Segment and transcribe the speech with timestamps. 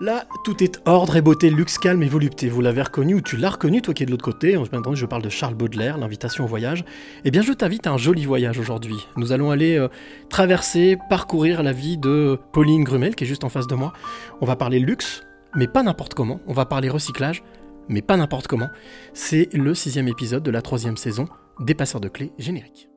[0.00, 2.48] Là, tout est ordre et beauté, luxe, calme et volupté.
[2.48, 4.56] Vous l'avez reconnu ou tu l'as reconnu, toi qui es de l'autre côté.
[4.72, 6.86] Maintenant, je parle de Charles Baudelaire, l'invitation au voyage.
[7.26, 8.96] Eh bien, je t'invite à un joli voyage aujourd'hui.
[9.18, 9.88] Nous allons aller euh,
[10.30, 13.92] traverser, parcourir la vie de Pauline Grumel, qui est juste en face de moi.
[14.40, 15.22] On va parler luxe,
[15.54, 16.40] mais pas n'importe comment.
[16.46, 17.42] On va parler recyclage,
[17.90, 18.70] mais pas n'importe comment.
[19.12, 21.28] C'est le sixième épisode de la troisième saison
[21.60, 22.88] des Passeurs de clés génériques.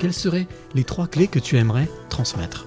[0.00, 2.66] Quelles seraient les trois clés que tu aimerais transmettre?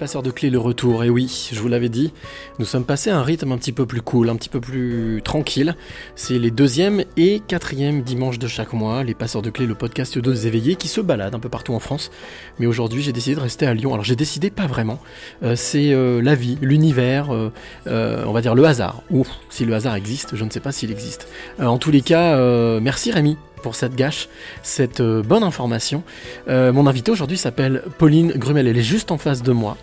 [0.00, 2.10] Les passeurs de clés, le retour, et oui, je vous l'avais dit,
[2.58, 5.20] nous sommes passés à un rythme un petit peu plus cool, un petit peu plus
[5.22, 5.76] tranquille.
[6.14, 10.16] C'est les deuxième et quatrième dimanches de chaque mois, les passeurs de clés, le podcast
[10.16, 12.10] de éveillés qui se baladent un peu partout en France.
[12.58, 13.92] Mais aujourd'hui, j'ai décidé de rester à Lyon.
[13.92, 15.00] Alors j'ai décidé pas vraiment,
[15.42, 19.02] Euh, c'est euh, la vie, l'univers, euh, on va dire le hasard.
[19.10, 21.28] Ou si le hasard existe, je ne sais pas s'il existe.
[21.60, 22.38] En tous les cas,
[22.80, 24.30] merci Rémi pour cette gâche,
[24.62, 26.02] cette bonne information.
[26.48, 29.76] Mon invité aujourd'hui s'appelle Pauline Grumel, elle est juste en face de moi.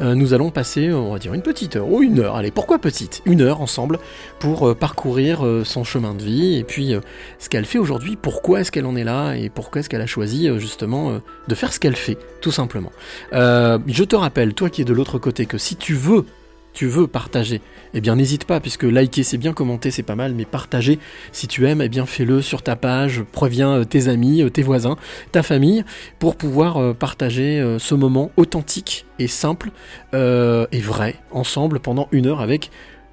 [0.00, 2.78] Euh, nous allons passer, on va dire, une petite heure, ou une heure, allez, pourquoi
[2.78, 3.98] petite Une heure ensemble
[4.38, 7.00] pour euh, parcourir euh, son chemin de vie et puis euh,
[7.38, 10.06] ce qu'elle fait aujourd'hui, pourquoi est-ce qu'elle en est là et pourquoi est-ce qu'elle a
[10.06, 12.92] choisi euh, justement euh, de faire ce qu'elle fait, tout simplement.
[13.34, 16.24] Euh, je te rappelle, toi qui es de l'autre côté, que si tu veux
[16.72, 17.60] tu veux partager,
[17.94, 20.98] eh bien n'hésite pas, puisque liker c'est bien, commenter c'est pas mal, mais partager
[21.32, 24.62] si tu aimes, eh bien fais-le sur ta page, préviens euh, tes amis, euh, tes
[24.62, 24.96] voisins,
[25.32, 25.84] ta famille,
[26.18, 27.40] pour pouvoir euh, partager
[27.78, 29.70] ce moment authentique et simple
[30.12, 32.70] et vrai, ensemble pendant une heure avec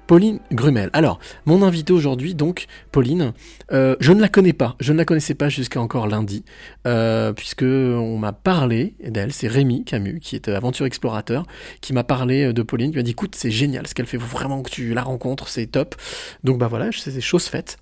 [0.08, 0.88] Pauline Grumel.
[0.94, 3.34] Alors, mon invité aujourd'hui, donc, Pauline,
[3.72, 6.44] euh, je ne la connais pas, je ne la connaissais pas jusqu'à encore lundi,
[6.86, 11.46] euh, puisque on m'a parlé d'elle, c'est Rémi Camus, qui est aventure explorateur,
[11.82, 14.62] qui m'a parlé de Pauline, qui m'a dit écoute, c'est génial ce qu'elle fait, vraiment
[14.62, 15.94] que tu la rencontres, c'est top.
[16.42, 17.76] Donc bah voilà, c'est chose faite.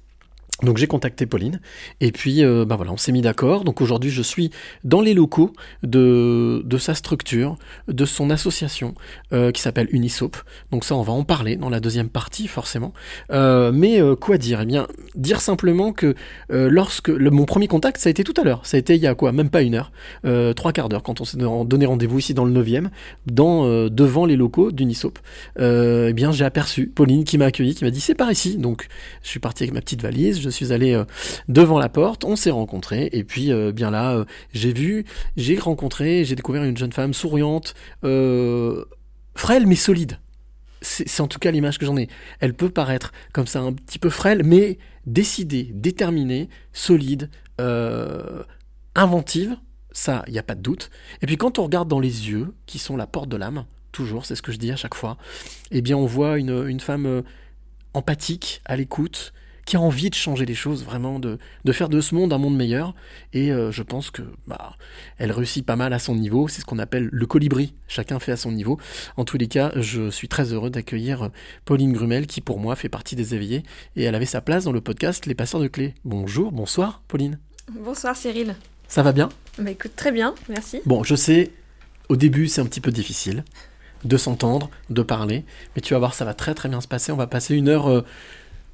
[0.63, 1.61] Donc j'ai contacté Pauline
[2.01, 3.65] et puis euh, bah voilà on s'est mis d'accord.
[3.65, 4.51] Donc aujourd'hui je suis
[4.85, 5.53] dans les locaux
[5.83, 7.57] de, sa structure,
[7.89, 8.95] de son association
[9.33, 10.37] euh, qui s'appelle Unisop.
[10.71, 12.95] Donc ça on va en parler dans la deuxième partie forcément.
[13.31, 14.63] Euh, mais euh, quoi dire?
[14.63, 16.15] Eh bien dire simplement que
[16.49, 18.65] lorsque mon premier contact ça a été tout à l'heure.
[18.65, 19.33] Ça a été il y a quoi?
[19.33, 19.93] Même pas une heure,
[20.55, 22.89] trois quarts d'heure quand on s'est donné rendez-vous ici dans le 9e,
[23.27, 25.19] dans euh, devant les locaux d'Unisop.
[25.59, 28.57] Euh, eh bien j'ai aperçu Pauline qui m'a accueilli, qui m'a dit c'est par ici.
[28.57, 28.89] Donc
[29.23, 31.05] je suis parti avec ma petite valise, je suis allé euh,
[31.49, 35.05] devant la porte, on s'est rencontrés et puis euh, bien là euh, j'ai vu,
[35.37, 40.19] j'ai rencontré, j'ai découvert une jeune femme souriante, frêle mais solide.
[40.83, 42.09] C'est en tout cas l'image que j'en ai.
[42.39, 47.29] Elle peut paraître comme ça un petit peu frêle, mais décidée, déterminée, solide,
[48.95, 49.57] inventive.
[49.91, 50.91] Ça, il n'y a pas de doute.
[51.23, 54.27] Et puis quand on regarde dans les yeux, qui sont la porte de l'âme, toujours,
[54.27, 55.17] c'est ce que je dis à chaque fois,
[55.73, 57.23] eh bien on voit une, femme
[57.95, 59.33] empathique, à l'écoute,
[59.67, 62.39] qui a envie de changer les choses, vraiment, de, de faire de ce monde un
[62.39, 62.95] monde meilleur.
[63.33, 64.77] Et euh, je pense que bah,
[65.19, 66.49] elle réussit pas mal à son niveau.
[66.49, 67.75] C'est ce qu'on appelle le colibri.
[67.89, 68.79] Chacun fait à son niveau.
[69.17, 71.29] En tous les cas, je suis très heureux d'accueillir euh,
[71.65, 73.65] Pauline Grumel, qui pour moi fait partie des éveillés.
[73.97, 75.95] Et elle avait sa place dans le podcast Les Passeurs de Clés.
[76.05, 77.41] Bonjour, bonsoir, Pauline.
[77.73, 78.55] Bonsoir Cyril.
[78.87, 79.29] Ça va bien?
[79.59, 80.81] Bah écoute, très bien, merci.
[80.87, 81.51] Bon, je sais,
[82.09, 83.43] au début, c'est un petit peu difficile
[84.05, 85.45] de s'entendre, de parler,
[85.75, 87.11] mais tu vas voir, ça va très très bien se passer.
[87.11, 88.05] On va passer une heure euh,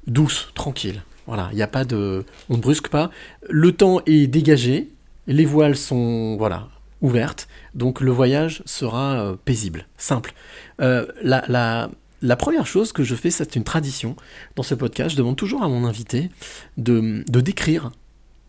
[0.07, 1.03] douce, tranquille.
[1.27, 2.25] Voilà, il n'y a pas de.
[2.49, 3.09] On ne brusque pas.
[3.49, 4.89] Le temps est dégagé,
[5.27, 6.67] les voiles sont, voilà,
[7.01, 10.33] ouvertes, donc le voyage sera euh, paisible, simple.
[10.81, 11.89] Euh, la, la,
[12.21, 14.15] la première chose que je fais, c'est une tradition
[14.55, 15.11] dans ce podcast.
[15.11, 16.29] Je demande toujours à mon invité
[16.77, 17.91] de, de décrire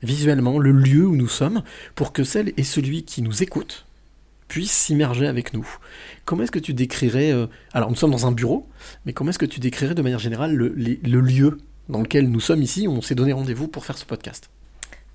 [0.03, 1.62] visuellement le lieu où nous sommes
[1.95, 3.87] pour que celle et celui qui nous écoute
[4.55, 5.67] puisse s'immerger avec nous.
[6.25, 7.33] Comment est-ce que tu décrirais...
[7.33, 8.69] euh, alors nous sommes dans un bureau,
[9.05, 11.59] mais comment est-ce que tu décrirais de manière générale le, lieu
[11.89, 14.51] dans lequel nous sommes ici, où on s'est donné rendez-vous pour faire ce podcast?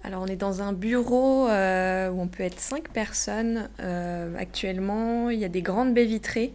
[0.03, 3.69] Alors on est dans un bureau euh, où on peut être cinq personnes.
[3.79, 6.51] Euh, actuellement, il y a des grandes baies vitrées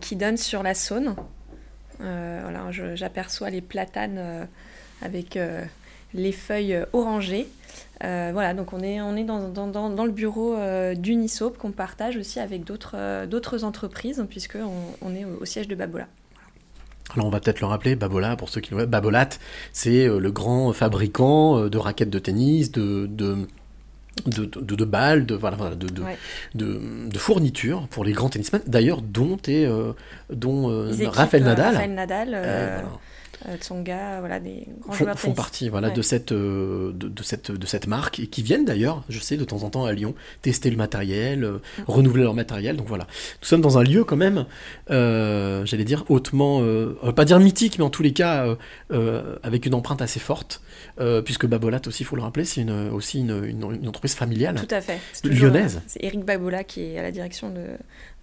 [0.00, 1.16] qui donnent sur la Saône.
[1.98, 4.48] Voilà, j'aperçois les platanes
[5.02, 5.36] avec
[6.14, 7.48] les feuilles orangées.
[8.04, 11.52] Euh, voilà, donc on est, on est dans, dans- dans- dans le bureau euh, d'Unisop
[11.58, 14.70] qu'on partage aussi avec d'autres euh, d'autres entreprises, puisqu'on
[15.02, 16.08] on est au, au siège de Babola.
[17.14, 19.28] Alors on va peut-être le rappeler, Babolat, pour ceux qui le Babolat,
[19.72, 23.36] c'est le grand fabricant de raquettes de tennis, de, de,
[24.26, 26.16] de, de, de balles, de, voilà, de, de, Ouais.
[26.54, 29.92] de, fournitures pour les grands tennismen, d'ailleurs dont, est, euh,
[30.30, 32.88] dont euh, Raphaël Nadal Rafael Nadal, euh, voilà,
[33.58, 35.94] Tsonga, voilà, des grands font, joueurs font partie voilà, Ouais.
[35.94, 39.36] de, cette, euh, de, de cette, de cette marque et qui viennent d'ailleurs, je sais,
[39.36, 41.82] de temps en temps à Lyon, tester le matériel, euh, Mm.
[41.86, 42.76] renouveler leur matériel.
[42.76, 43.04] Donc voilà,
[43.40, 44.46] nous sommes dans un lieu quand même,
[44.90, 48.46] euh, j'allais dire, hautement, euh, on va pas dire mythique, mais en tous les cas,
[48.46, 48.54] euh,
[48.92, 50.60] euh, avec une empreinte assez forte,
[51.00, 54.14] euh, puisque Babolat aussi, il faut le rappeler, c'est une, aussi une, une- une entreprise
[54.14, 54.54] familiale.
[54.56, 54.98] Tout à fait.
[55.24, 55.76] Lyonnaise.
[55.76, 57.66] euh, C'est Eric Babola qui est à la direction de,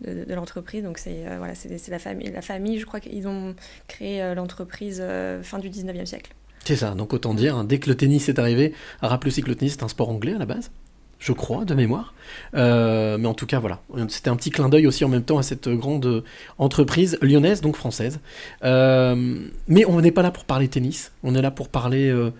[0.07, 0.83] de, de l'entreprise.
[0.83, 2.31] Donc c'est euh, voilà, c'est la famille.
[2.31, 3.55] La famille, je crois qu'ils ont
[3.87, 5.03] créé euh, l'entreprise
[5.43, 6.33] fin du 19e siècle.
[6.65, 9.47] C'est ça, donc autant dire, hein, dès que le tennis est arrivé, rappelez aussi que
[9.49, 10.71] le tennis c'est un sport anglais à la base,
[11.17, 12.13] je crois, de mémoire.
[12.53, 15.37] Euh, mais en tout cas, voilà, c'était un petit clin d'œil aussi en même temps
[15.37, 16.23] à cette grande
[16.57, 18.19] entreprise lyonnaise, donc française.
[18.63, 19.37] Euh,
[19.67, 22.31] mais on n'est pas là pour parler tennis, on est là pour parler euh,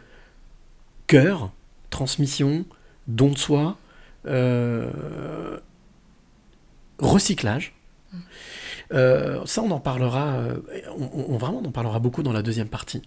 [1.10, 1.52] cœur,
[1.90, 2.66] transmission,
[3.08, 3.78] don de soi,
[4.28, 5.58] euh,
[7.00, 7.74] recyclage.
[8.94, 10.58] Euh, ça, on en parlera, euh,
[10.96, 13.02] on, vraiment, en parlera beaucoup dans la deuxième partie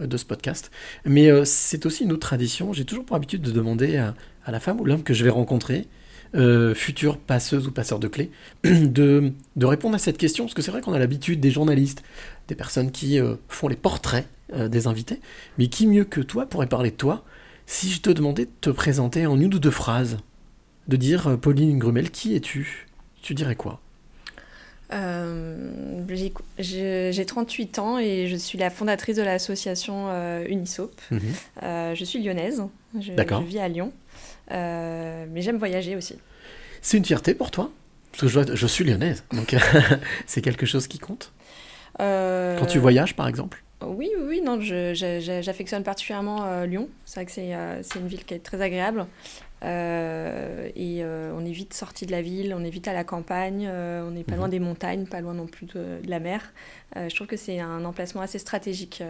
[0.00, 0.70] de ce podcast.
[1.04, 2.72] Mais c'est aussi une autre tradition.
[2.72, 4.14] J'ai toujours pour habitude de demander à,
[4.50, 5.86] la femme ou l'homme que je vais rencontrer,
[6.74, 8.30] future passeuse ou passeur de clés,
[8.64, 10.44] de, de répondre à cette question.
[10.44, 12.02] Parce que c'est vrai qu'on a l'habitude des journalistes,
[12.48, 15.20] des personnes qui font les portraits des invités.
[15.58, 17.24] Mais qui mieux que toi pourrait parler de toi
[17.66, 20.18] si je te demandais de te présenter en une ou deux phrases
[20.88, 22.88] De dire, euh, Pauline Grumel, qui es-tu?
[23.22, 23.80] Tu dirais quoi?
[24.92, 30.90] Euh, j'ai- J'ai j'ai 38 ans et je suis la fondatrice de l'association euh, Unisop.
[31.10, 31.20] Mhm.
[31.62, 32.62] Euh, je suis lyonnaise.
[33.00, 33.92] Je, je vis à Lyon.
[34.50, 36.16] Mais j'aime voyager aussi.
[36.82, 37.70] C'est une fierté pour toi?
[38.10, 39.56] Parce que je, vois- je suis lyonnaise, donc
[40.26, 41.32] c'est quelque chose qui compte?
[41.98, 43.62] Quand tu voyages, par exemple?
[43.86, 46.88] Oui, oui, oui, non, j'affectionne particulièrement euh, Lyon.
[47.04, 49.06] C'est vrai que c'est euh, c'est une ville qui est très agréable.
[49.64, 53.68] Euh, et on est vite sorti de la ville, on est vite à la campagne,
[53.68, 54.38] on n'est pas Mhm.
[54.38, 56.52] loin des montagnes, pas loin non plus de, de la mer.
[56.96, 59.02] Je trouve que c'est un emplacement assez stratégique.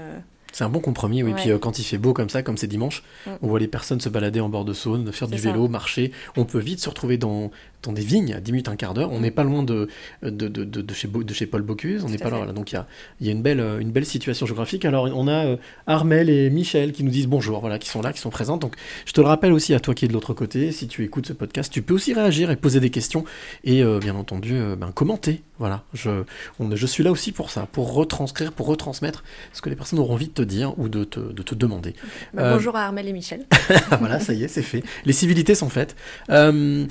[0.52, 1.32] C'est un bon compromis, oui.
[1.32, 1.40] Ouais.
[1.40, 3.30] Puis euh, quand il fait beau comme ça, comme c'est dimanche, Mm.
[3.42, 5.50] on voit les personnes se balader en bord de Saône, faire du ça.
[5.50, 6.12] vélo, marcher.
[6.36, 7.50] On peut vite se retrouver dans,
[7.82, 9.10] dans des vignes à 10 minutes, un quart d'heure.
[9.12, 9.88] On n'est pas loin de,
[10.22, 12.04] de, de, de- chez, de chez Paul Bocuse.
[12.04, 12.30] On n'est pas là.
[12.32, 12.36] fait.
[12.38, 12.52] voilà.
[12.52, 12.86] Donc il y a,
[13.20, 14.84] y a une, belle, euh, une belle situation géographique.
[14.84, 15.56] Alors on a euh,
[15.86, 18.56] Armel et Michel qui nous disent bonjour, voilà, qui sont là, qui sont présents.
[18.58, 18.74] Donc
[19.06, 21.26] je te le rappelle aussi à toi qui es de l'autre côté, si tu écoutes
[21.26, 23.24] ce podcast, tu peux aussi réagir et poser des questions
[23.64, 25.42] et euh, bien entendu ben, commenter.
[25.58, 26.24] Voilà, je,
[26.58, 29.22] on- je suis là aussi pour ça, pour retranscrire, pour retransmettre
[29.52, 31.94] ce que les personnes auront envie de te dire ou de te, de te demander.
[32.34, 33.46] Bah, Euh, Bonjour à Armel et Michel.
[33.98, 34.82] Voilà, ça y est, c'est fait.
[35.04, 35.96] Les civilités sont faites.
[36.30, 36.86] Euh,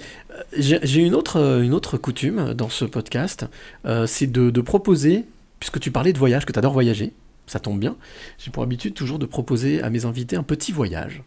[0.57, 3.45] J'ai une autre, une autre coutume dans ce podcast,
[3.85, 5.25] euh, c'est de, de proposer,
[5.59, 7.13] puisque tu parlais de voyage, que tu adores voyager,
[7.47, 7.95] ça tombe bien,
[8.39, 11.23] j'ai pour habitude toujours de proposer à mes invités un petit voyage.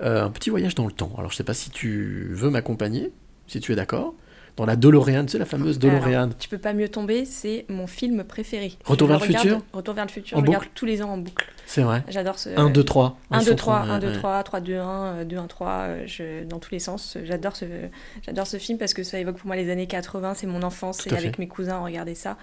[0.00, 1.12] Euh, un petit voyage dans le temps.
[1.18, 3.10] Alors je sais pas si tu veux m'accompagner,
[3.46, 4.14] si tu es d'accord.
[4.58, 6.12] Dans la DeLorean, tu sais, la fameuse DeLorean.
[6.24, 8.72] Alors, tu peux pas mieux tomber, c'est mon film préféré.
[8.84, 10.36] Retour vers le regarde- futur Retour vers le futur.
[10.36, 11.46] En je regarde tous les ans en boucle.
[11.64, 12.02] C'est vrai.
[12.08, 12.48] J'adore ce.
[12.58, 13.16] 1, 2, 3.
[13.30, 16.72] 1, 2, 3, 1, 2, 3, 3, 2, 1, 2, 1, 3, je, dans tous
[16.72, 17.16] les sens.
[17.24, 17.66] J'adore ce,
[18.26, 21.06] j'adore ce film parce que ça évoque pour moi les années 80, c'est mon enfance,
[21.06, 22.36] et avec mes cousins, on regardait ça.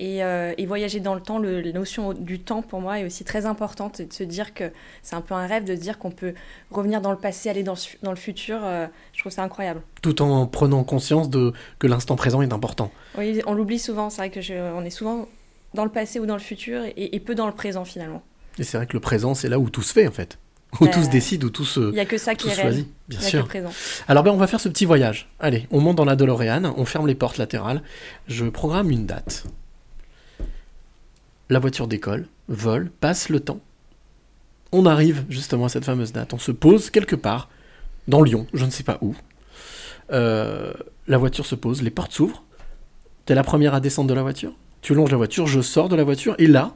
[0.00, 3.04] Et, euh, et voyager dans le temps, le- la notion du temps pour moi est
[3.04, 4.72] aussi très importante, et de se dire que
[5.02, 6.34] c'est un peu un rêve de se dire qu'on peut
[6.72, 8.58] revenir dans le passé, aller dans, le futur.
[8.64, 9.82] euh, je trouve ça incroyable.
[10.02, 12.90] Tout en prenant conscience de, que l'instant présent est important.
[13.16, 15.28] Oui, on l'oublie souvent, c'est vrai que je, on est souvent
[15.74, 18.22] dans le passé ou dans le futur et, et peu dans le présent finalement.
[18.58, 20.38] Et c'est vrai que le présent, c'est là où tout se fait, en fait.
[20.80, 22.54] Où Euh, tout se décide, où tout se, Il n'y a que ça qui est.
[22.56, 23.42] Bien n'y a que sûr.
[23.42, 23.70] le présent.
[24.08, 25.28] Alors ben on va faire ce petit voyage.
[25.38, 27.80] Allez, on monte dans la DeLorean, on ferme les portes latérales,
[28.26, 29.44] je programme une date.
[31.50, 33.60] La voiture décolle, vole, passe le temps.
[34.72, 37.48] On arrive justement à cette fameuse date, on se pose quelque part,
[38.08, 39.14] dans Lyon, je ne sais pas où.
[40.12, 40.72] Euh,
[41.06, 42.44] la voiture se pose, les portes s'ouvrent.
[43.26, 44.52] T'es la première à descendre de la voiture.
[44.82, 46.74] Tu longes la voiture, je sors de la voiture, et là,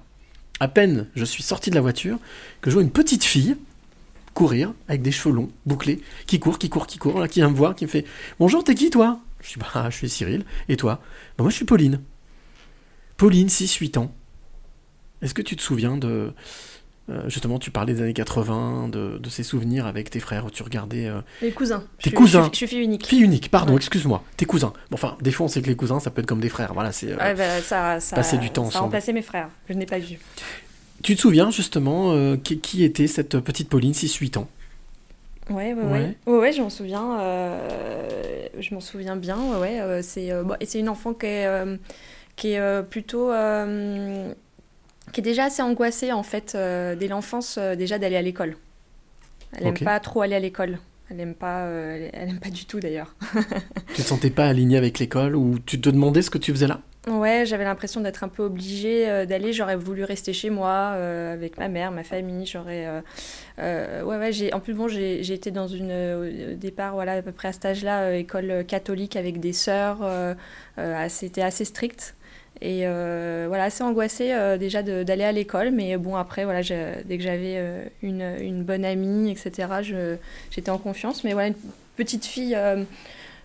[0.60, 2.18] à peine je suis sorti de la voiture,
[2.60, 3.56] que je vois une petite fille
[4.34, 7.56] courir avec des cheveux longs, bouclés, qui court, qui court, qui court, qui vient me
[7.56, 8.04] voir, qui me fait
[8.38, 9.18] Bonjour, t'es qui toi?
[9.40, 10.44] Je dis Bah, je suis Cyril.
[10.68, 11.00] Et toi?
[11.36, 12.00] Bah, moi, je suis Pauline.
[13.16, 14.14] Pauline, 6-8 ans.
[15.22, 16.32] Est-ce que tu te souviens de.
[17.10, 20.50] euh, justement, tu parlais des années 80, de, de ces souvenirs avec tes frères où
[20.50, 21.06] tu regardais.
[21.06, 21.82] euh, Les cousins.
[22.02, 22.40] Tes Je cousins.
[22.40, 23.06] Je suis, je suis fille unique.
[23.06, 23.78] Fille unique, pardon, Ouais.
[23.78, 24.72] excuse-moi, tes cousins.
[24.90, 26.72] Bon, enfin, des fois, on sait que les cousins, ça peut être comme des frères.
[26.74, 27.10] Voilà, c'est.
[27.12, 28.84] euh, Ouais, bah, ça, ça, passer du temps ça a ensemble.
[28.84, 29.48] remplacé mes frères.
[29.68, 30.18] Je n'ai pas vu.
[31.02, 34.48] Tu te souviens justement euh, qui, qui était cette petite Pauline, 6-8 ans?
[35.50, 36.16] Ouais, ouais, Ouais.
[36.26, 36.32] ouais.
[36.38, 37.18] Ouais, je m'en souviens.
[38.60, 39.38] je m'en souviens bien.
[39.58, 41.48] Ouais, c'est bon, et c'est une enfant qui est,
[42.36, 43.30] qui est plutôt.
[45.12, 48.56] Qui est déjà assez angoissée en fait euh, dès l'enfance euh, déjà d'aller à l'école.
[49.52, 50.78] Elle n'aime pas trop aller à l'école.
[51.10, 53.14] Elle n'aime pas, euh, elle, elle aime pas du tout d'ailleurs.
[53.94, 56.66] Tu te sentais pas aligné avec l'école ou tu te demandais ce que tu faisais
[56.66, 56.80] là?
[57.08, 59.52] Ouais, j'avais l'impression d'être un peu obligée euh, d'aller.
[59.54, 62.44] J'aurais voulu rester chez moi euh, avec ma mère, ma famille.
[62.44, 62.86] J'aurais,
[63.58, 64.32] ouais, ouais.
[64.32, 67.52] J'ai, en plus bon, j'ai, été dans une au départ, voilà, à peu près à
[67.52, 70.00] cet âge-là, école catholique avec des sœurs.
[71.08, 72.14] C'était assez strict.
[72.60, 75.70] Et euh, voilà, assez angoissée euh, déjà d'aller à l'école.
[75.70, 79.68] Mais bon, après, voilà, dès que j'avais euh, une, une bonne amie, etc.,
[80.50, 81.24] j'étais en confiance.
[81.24, 81.54] Mais voilà, une
[81.96, 82.56] petite fille.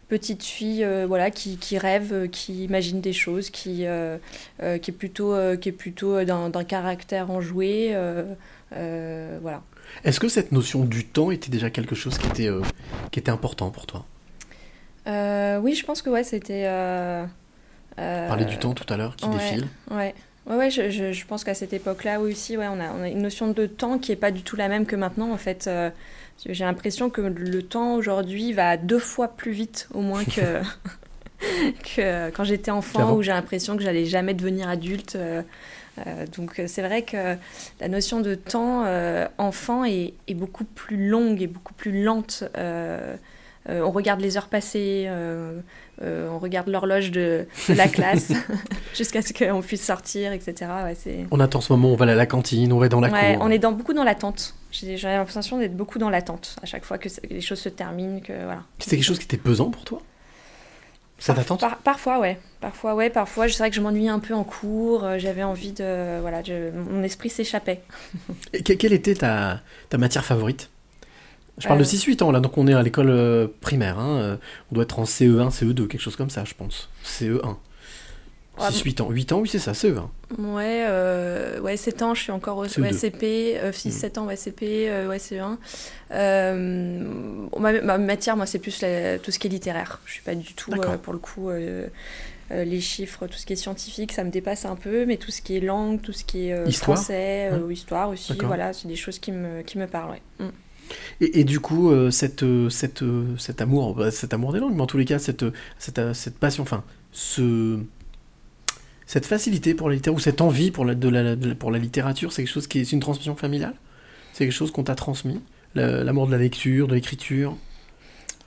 [0.09, 3.85] petite fille voilà qui, qui rêve qui imagine des choses qui
[4.81, 7.95] qui est plutôt qui est plutôt d'un caractère enjoué
[8.69, 9.63] voilà
[10.03, 12.49] Est-ce que cette notion du temps était déjà quelque chose qui était,
[13.09, 14.05] qui était important pour toi?
[15.07, 16.67] Oui je pense que ouais c'était
[17.99, 19.33] euh, Parler du temps tout à l'heure qui ouais.
[19.35, 19.67] défile.
[19.91, 20.15] ouais
[20.47, 23.09] ouais, ouais je, je, je pense qu'à cette époque-là aussi ouais on a, on a
[23.09, 25.67] une notion de temps qui est pas du tout la même que maintenant en fait
[25.67, 25.89] Euh,
[26.45, 30.61] j'ai l'impression que le temps aujourd'hui va deux fois plus vite au moins que
[31.95, 35.41] que quand j'étais enfant où j'ai l'impression que j'allais jamais devenir adulte Euh,
[36.07, 37.35] euh, donc c'est vrai que
[37.79, 38.83] la notion de temps
[39.37, 42.43] enfant est, est beaucoup plus longue et beaucoup plus lente
[43.69, 45.59] Euh, on regarde les heures passées, euh,
[46.01, 48.33] euh, on regarde l'horloge de, de la classe
[48.93, 50.69] jusqu'à ce qu'on puisse sortir, etc.
[50.83, 51.25] Ouais, c'est...
[51.31, 53.35] On attend ce moment, on va aller à la cantine, on va dans la Ouais,
[53.35, 53.45] cour.
[53.45, 54.53] on est dans, beaucoup dans l'attente.
[54.71, 58.19] J'ai, j'ai l'impression d'être beaucoup dans l'attente à chaque fois que, les choses se terminent.
[58.19, 58.63] Que, voilà.
[58.79, 60.01] C'était quelque chose qui était pesant pour toi?
[61.19, 61.61] Cette attente?
[61.61, 62.37] Par- parfois, ouais.
[62.59, 63.09] Parfois, ouais.
[63.09, 65.07] Parfois, c'est vrai que je m'ennuyais un peu en cours.
[65.19, 66.19] J'avais envie de.
[66.19, 67.81] Voilà, je- mon esprit s'échappait.
[68.51, 70.69] Et que- quelle était ta, ta matière favorite?
[71.59, 73.99] Je parle de 6-8 ans là, donc on est à l'école euh, primaire.
[73.99, 74.35] hein, euh,
[74.71, 76.89] on doit être en CE1, CE2, quelque chose comme ça, je pense.
[77.05, 77.55] CE1.
[78.59, 79.09] Ouais, 6-8 ans.
[79.09, 80.07] 8 ans, oui, c'est ça, E CE1.
[80.39, 82.81] Ouais, euh, ouais, 7 ans, je suis encore au CE2.
[82.81, 85.57] ouais, CP, euh, 6-7 ans, ouais, CP, euh, ouais, CE1.
[86.11, 87.03] Euh,
[87.51, 89.99] bon, ma, ma matière, moi, c'est plus la- tout ce qui est littéraire.
[90.05, 90.71] Je suis pas du tout,
[91.03, 91.49] pour le coup,
[92.51, 95.41] les chiffres, tout ce qui est scientifique, ça me dépasse un peu, mais tout ce
[95.41, 99.17] qui est langue, tout ce qui est français, ou histoire aussi, voilà, c'est des choses
[99.19, 100.21] qui me, qui me parlent, ouais.
[100.45, 100.49] Mm.
[101.21, 104.59] Et, et du coup, euh, cette, euh, cette, euh, cet amour, bah, cet amour des
[104.59, 107.79] langues, mais en tous les cas, cette, euh, cette, cette passion, enfin, ce,
[109.05, 111.71] cette facilité pour la littérature, ou cette envie pour la, de la, de la- pour
[111.71, 113.73] la littérature, c'est quelque chose qui est, une transmission familiale?
[114.33, 115.41] C'est quelque chose qu'on t'a transmis?
[115.75, 117.55] La- L'amour de la lecture, de l'écriture?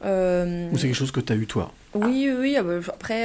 [0.05, 1.73] Ou c'est quelque chose que t'as eu toi?
[1.95, 2.57] Oui, oui, oui.
[2.59, 3.25] ah bah, Après,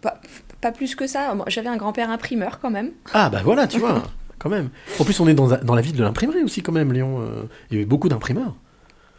[0.00, 0.20] pas,
[0.60, 1.34] pas plus que ça.
[1.46, 2.90] J'avais un grand-père imprimeur quand même.
[3.14, 4.02] Ah bah voilà, tu vois,
[4.40, 4.70] quand même.
[4.98, 7.20] En plus, on est dans, dans la ville de l'imprimerie aussi, quand même, Lyon.
[7.20, 8.56] euh, Il y avait beaucoup d'imprimeurs.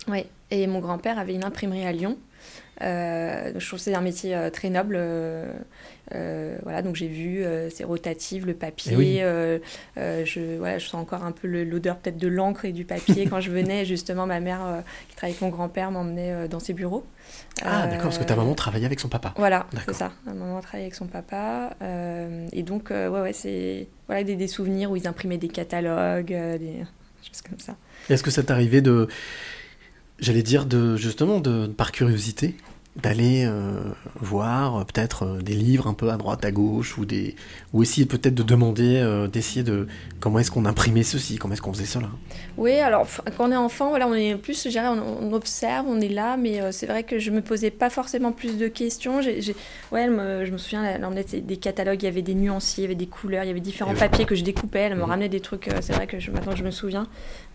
[0.10, 0.26] Oui.
[0.50, 2.18] Et mon grand-père avait une imprimerie à Lyon.
[2.82, 4.96] Euh, je trouve que c'est un métier euh, très noble.
[4.98, 8.92] euh, voilà, donc j'ai vu, c'est rotatif, le papier.
[8.94, 9.20] Eh oui.
[10.26, 13.40] je, voilà, je sens encore un peu l'odeur peut-être de l'encre et du papier quand
[13.40, 13.86] je venais.
[13.86, 17.06] Justement, ma mère, qui travaille avec mon grand-père, m'emmenait dans ses bureaux.
[17.64, 19.34] Ah d'accord, parce que ta maman travaillait avec son papa.
[19.38, 20.12] Voilà, c'est ça.
[20.26, 21.76] Ma maman travaille avec son papa.
[21.82, 25.48] euh, et donc, euh, ouais, ouais, c'est voilà, des, des souvenirs où ils imprimaient des
[25.50, 26.86] catalogues, euh, des
[27.28, 27.76] choses comme ça.
[28.10, 29.08] Est-ce que ça t'arrivait de,
[30.20, 32.56] j'allais dire, de justement, de, par curiosité,
[32.98, 33.80] d'aller euh,
[34.20, 37.36] voir euh, peut-être euh, des livres un peu à droite, à gauche, ou des,
[37.74, 39.88] ou essayer peut-être de demander, euh, d'essayer de
[40.20, 42.10] comment est-ce qu'on imprimait ceci, comment est-ce qu'on faisait cela.
[42.58, 43.08] Oui, alors
[43.38, 46.10] quand on est enfant, voilà, on est plus, je dirais, on, on observe, on est
[46.10, 49.22] là, mais c'est vrai que je me posais pas forcément plus de questions.
[49.22, 49.56] J'ai, j'ai-
[49.94, 52.84] ouais, elle me- je me souviens, elle emmenait des- catalogues, il y avait des nuanciers,
[52.84, 54.80] il y avait des couleurs, il y avait différents Et papiers que je découpais.
[54.80, 55.10] Elle me Mhm.
[55.10, 57.08] ramenait des trucs, c'est vrai que je, maintenant je me souviens,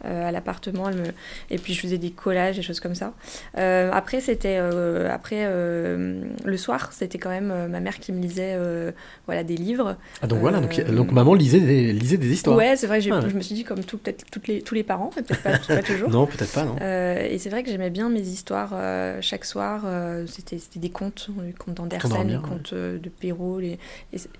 [0.04, 1.04] à l'appartement, me,
[1.50, 3.12] et puis je faisais des collages, des choses comme ça.
[3.58, 8.12] Euh, après, c'était, euh, après euh, le soir, c'était quand même euh, ma mère qui
[8.12, 8.92] me lisait, euh,
[9.26, 9.96] voilà, des livres.
[10.22, 12.56] Ah donc voilà, donc, Euh, donc maman lisait des, lisait des histoires.
[12.56, 13.30] Ouais, c'est vrai, Ah ouais.
[13.30, 15.82] je me suis dit comme tout, peut-être toutes les, tous les parents, peut-être pas, pas
[15.82, 16.10] toujours.
[16.10, 16.76] Non, peut-être pas, non.
[16.80, 19.82] Euh, et c'est vrai que j'aimais bien mes histoires euh, chaque soir.
[19.86, 22.42] euh, c'était, c'était des contes, les contes d'Andersen, les ouais.
[22.42, 23.58] contes euh, de Perrault.
[23.60, 23.78] Les...
[24.12, 24.30] et c'est-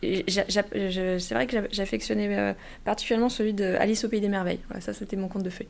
[1.34, 2.52] vrai que j'a- j'affectionnais euh,
[2.84, 4.60] particulièrement celui de Alice au Pays des Merveilles.
[4.68, 5.66] Voilà, ça, c'était mon conte de.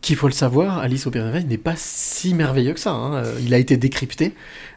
[0.00, 2.92] Qu'il faut le savoir, Alice au Pays des n'est pas si merveilleux que ça.
[2.92, 3.14] hein.
[3.24, 4.32] Euh, Il a été décrypté.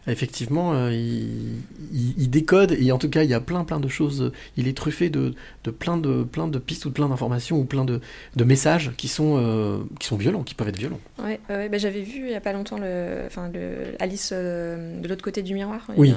[0.08, 1.58] Effectivement, euh, il,
[1.93, 4.22] il- il décode et en tout cas, il y a plein plein de choses.
[4.24, 5.34] euh, Il est truffé de,
[5.65, 8.01] de plein de plein de pistes ou de plein d'informations ou plein de,
[8.36, 11.00] de messages qui sont euh, qui sont violents, qui peuvent être violents.
[11.24, 15.08] Ouais, bah, j'avais vu il y a pas longtemps le, enfin, le Alice euh, de
[15.08, 15.86] l'autre côté du miroir.
[15.89, 16.13] A Oui.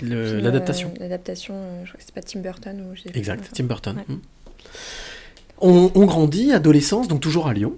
[0.00, 0.92] L'adaptation.
[0.96, 2.94] euh, l'adaptation, euh, je crois que c'est pas Tim Burton ou.
[3.18, 3.96] Exact, Tim Burton.
[3.96, 4.14] Ouais.
[4.14, 4.18] Hmm.
[5.62, 7.74] On, on grandit, adolescence, donc toujours à Lyon.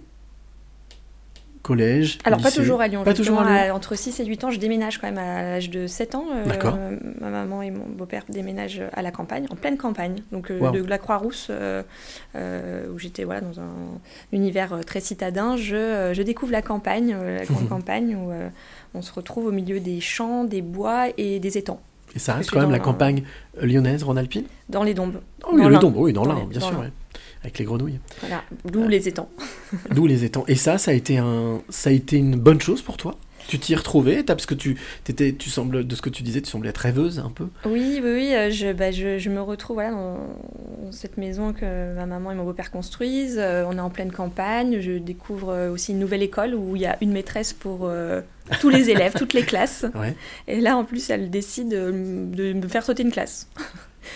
[1.62, 3.04] collège Alors, pas toujours à Lyon.
[3.04, 3.74] Pas toujours à Lyon.
[3.74, 6.24] entre 6 et 8 ans, je déménage quand même à l'âge de 7 ans.
[6.34, 6.76] Euh, D'accord.
[7.20, 10.16] ma maman et mon beau-père déménagent à la campagne, en pleine campagne.
[10.32, 10.72] Donc, euh, Wow.
[10.72, 11.82] de la Croix-Rousse, euh,
[12.92, 13.70] où j'étais voilà, dans un
[14.32, 18.30] univers très citadin, je, je découvre la campagne, la grande campagne, où
[18.94, 21.80] on se retrouve au milieu des champs, des bois et des étangs,
[22.14, 23.24] Et ça reste quand même la campagne
[23.60, 24.44] lyonnaise, Rhône-Alpine?
[24.68, 25.20] Dans les dombes.
[25.44, 25.80] Oh oui, Dans le l'Ain.
[25.80, 26.92] Dombes, oui, dans Dans l'Ain, bien dans sûr, ouais.
[27.44, 28.00] Avec les grenouilles.
[28.20, 29.28] Voilà, d'où les étangs.
[29.90, 30.44] D'où les étangs.
[30.48, 33.16] Et ça, ça a été un, ça a été une bonne chose pour toi?
[33.48, 36.50] Tu t'y t'as- Parce que tu, t'étais, tu sembles, de ce que tu disais, tu
[36.50, 37.48] semblais être rêveuse un peu.
[37.66, 40.16] Oui, oui, oui, euh, je, bah, je, je me retrouve voilà, dans,
[40.90, 43.38] cette maison que ma maman et mon beau-père construisent.
[43.38, 44.80] Euh, on est en pleine campagne.
[44.80, 48.22] Je découvre euh, aussi une nouvelle école où il y a une maîtresse pour euh,
[48.60, 49.84] tous les élèves, toutes les classes.
[49.94, 50.14] Ouais.
[50.48, 51.92] Et là, en plus, elle décide euh,
[52.32, 53.48] de me faire sauter une classe.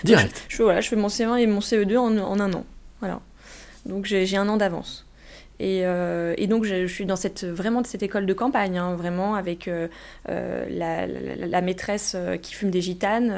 [0.05, 0.45] Direct.
[0.49, 2.65] Je fais, voilà, je fais mon CE1 et mon CE2 en, en un an.
[3.01, 3.21] Voilà.
[3.87, 5.05] Donc j'ai un an d'avance.
[5.61, 8.79] Et, euh, et donc je, je suis dans cette, vraiment de cette école de campagne,
[8.79, 9.89] hein, vraiment avec euh,
[10.29, 13.33] euh, la, la- la maîtresse qui fume des gitanes.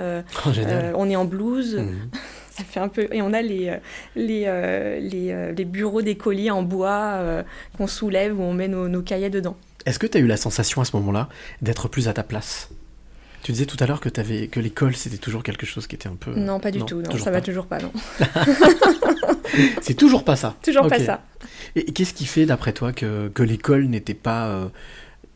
[0.46, 2.10] Oh, euh, on est en blouse, Mhm.
[2.50, 3.08] ça fait un peu.
[3.12, 3.74] Et on a les,
[4.16, 4.44] les,
[5.00, 7.22] les, les bureaux d'écoliers en bois
[7.78, 9.56] qu'on soulève où on met nos, nos cahiers dedans.
[9.86, 11.30] Est-ce que tu as eu la sensation à ce moment-là
[11.62, 12.68] d'être plus à ta place?
[13.42, 16.16] Tu disais tout à l'heure que, que l'école, c'était toujours quelque chose qui était un
[16.16, 16.34] peu...
[16.34, 17.30] non, pas du tout, non, ça pas.
[17.32, 17.92] va toujours pas, non.
[19.82, 20.56] C'est toujours pas ça.
[20.62, 21.22] Toujours pas ça.
[21.74, 24.68] Et et qu'est-ce qui fait, d'après toi, que, que l'école n'était pas, euh,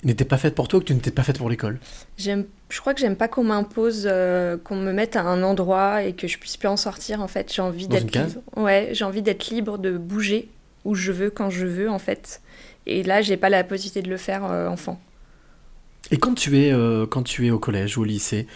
[0.04, 1.78] n'était pas faite pour toi, que tu n'étais pas faite pour l'école?
[2.18, 6.02] J'aime, je crois que j'aime pas qu'on m'impose, euh, qu'on me mette à un endroit
[6.02, 7.20] et que je puisse plus en sortir.
[7.22, 8.40] En fait, j'ai envie Dans d'être libre.
[8.56, 10.48] Ouais, j'ai envie d'être libre de bouger
[10.84, 12.42] où je veux, quand je veux, en fait.
[12.86, 15.00] Et là, j'ai pas la possibilité de le faire euh, enfant.
[16.10, 18.46] Et quand tu es, euh, quand tu es au collège ou au lycée,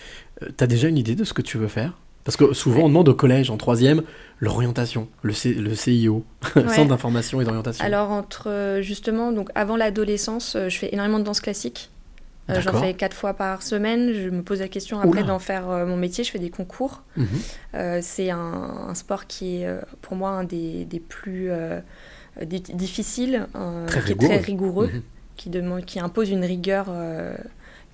[0.43, 1.93] euh, t'as déjà une idée de ce que tu veux faire?
[2.25, 4.03] Parce que souvent on demande au collège, en troisième,
[4.39, 6.25] l'orientation, le, C- le CIO,
[6.57, 6.69] Ouais.
[6.69, 7.83] Centre d'information et d'orientation.
[7.85, 11.91] Alors entre euh, justement, donc avant l'adolescence, euh, je fais énormément de danse classique.
[12.51, 14.13] Euh, J'en fais quatre fois par semaine.
[14.15, 16.25] Je me pose la question après d'en faire euh, mon métier.
[16.25, 17.03] Je fais des concours.
[17.17, 17.27] Mhm.
[17.75, 18.39] Euh, c'est un,
[18.89, 19.69] un sport qui est
[20.01, 21.51] pour moi un des, des plus
[22.43, 23.47] di- difficiles,
[23.87, 24.39] Très qui est très rigoureux.
[24.45, 25.03] rigoureux, Mhm.
[25.39, 27.35] Qui, demande, qui impose une rigueur euh,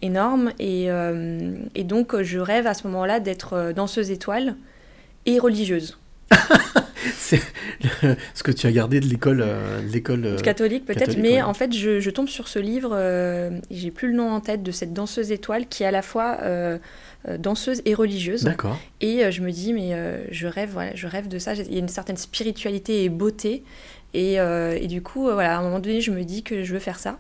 [0.03, 0.51] énorme.
[0.59, 4.57] Et, euh, et donc, je rêve à ce moment-là d'être euh, danseuse étoile
[5.27, 5.99] et religieuse.
[7.17, 7.41] C'est
[8.33, 10.25] ce que tu as gardé de l'école, euh, l'école.
[10.25, 11.43] euh, catholique peut-être, mais ouais.
[11.43, 14.63] en fait, je, je tombe sur ce livre, euh, j'ai plus le nom en tête,
[14.63, 16.39] de cette danseuse étoile qui est à la fois
[17.39, 18.45] danseuse et religieuse.
[18.45, 18.79] D'accord.
[19.01, 19.93] Et je me dis, mais
[20.31, 21.55] je rêve, voilà, je rêve de ça.
[21.55, 23.65] Il y a une certaine spiritualité et beauté.
[24.15, 26.81] Et, et du coup, voilà, à un moment donné, je me dis que je veux
[26.81, 27.19] faire ça.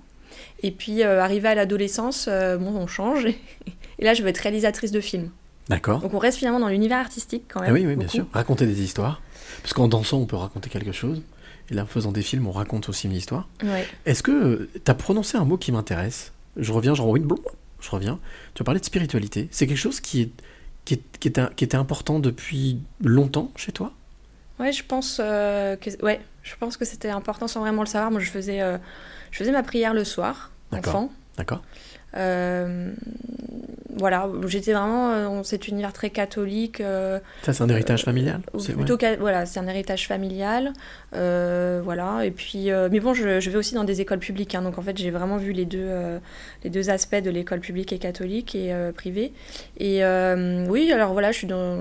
[0.66, 3.26] Et puis, euh, arrivé à l'adolescence, euh, bon, on change.
[3.98, 5.30] Et là, je veux être réalisatrice de films.
[5.68, 6.00] D'accord.
[6.00, 7.70] Donc, on reste finalement dans l'univers artistique quand même.
[7.70, 8.26] Ah oui, oui, bien sûr.
[8.32, 9.20] Raconter des histoires.
[9.62, 11.22] Parce qu'en dansant, on peut raconter quelque chose.
[11.70, 13.46] Et là, en faisant des films, on raconte aussi une histoire.
[13.62, 13.86] Ouais.
[14.06, 16.32] Est-ce que tu as prononcé un mot qui m'intéresse?
[16.56, 17.22] Je reviens, genre, oui,
[17.80, 18.18] je reviens.
[18.54, 19.48] Tu as parlé de spiritualité.
[19.50, 20.30] C'est quelque chose qui, est,
[20.86, 23.92] qui, est- qui, était, qui était important depuis longtemps chez toi?
[24.58, 28.10] Ouais, je pense euh, que ouais, je pense que c'était important sans vraiment le savoir.
[28.10, 28.78] Moi, je faisais euh,
[29.30, 30.52] je faisais ma prière le soir.
[30.74, 31.10] Enfant.
[31.36, 31.62] D'accord
[33.96, 36.80] voilà, j'étais vraiment euh, dans cet univers très catholique.
[36.80, 39.16] euh, Ça, c'est un héritage familial ou C'est- plutôt ouais.
[39.16, 40.72] voilà, c'est un héritage familial.
[41.14, 44.54] euh, voilà, et puis euh, mais bon, je, je vais aussi dans des écoles publiques,
[44.54, 46.18] hein, donc en fait, j'ai vraiment vu les deux euh,
[46.64, 49.32] les deux aspects de l'école publique et catholique et euh, privée.
[49.78, 51.78] Et euh, oui, alors voilà, je suis dans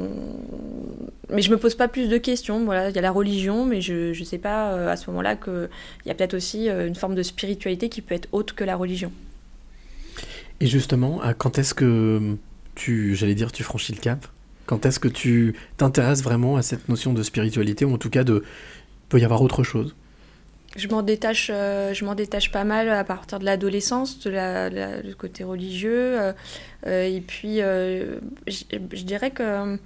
[1.29, 2.63] mais je me pose pas plus de questions.
[2.65, 5.35] Voilà, il y a la religion, mais je je sais pas euh, à ce moment-là
[5.35, 5.69] que
[6.05, 8.63] il y a peut-être aussi euh, une forme de spiritualité qui peut être autre que
[8.63, 9.11] la religion.
[10.63, 12.37] Et justement, à quand est-ce que
[12.73, 14.25] tu, j'allais dire, tu franchis le cap?
[14.65, 18.23] Quand est-ce que tu t'intéresses vraiment à cette notion de spiritualité ou en tout cas
[18.23, 18.45] de
[19.09, 19.93] peut y avoir autre chose?
[20.77, 25.43] Je m'en détache, euh, je m'en détache pas mal à partir de l'adolescence, de côté
[25.43, 26.21] religieux.
[26.21, 26.31] euh,
[26.87, 29.77] euh, et puis, je dirais que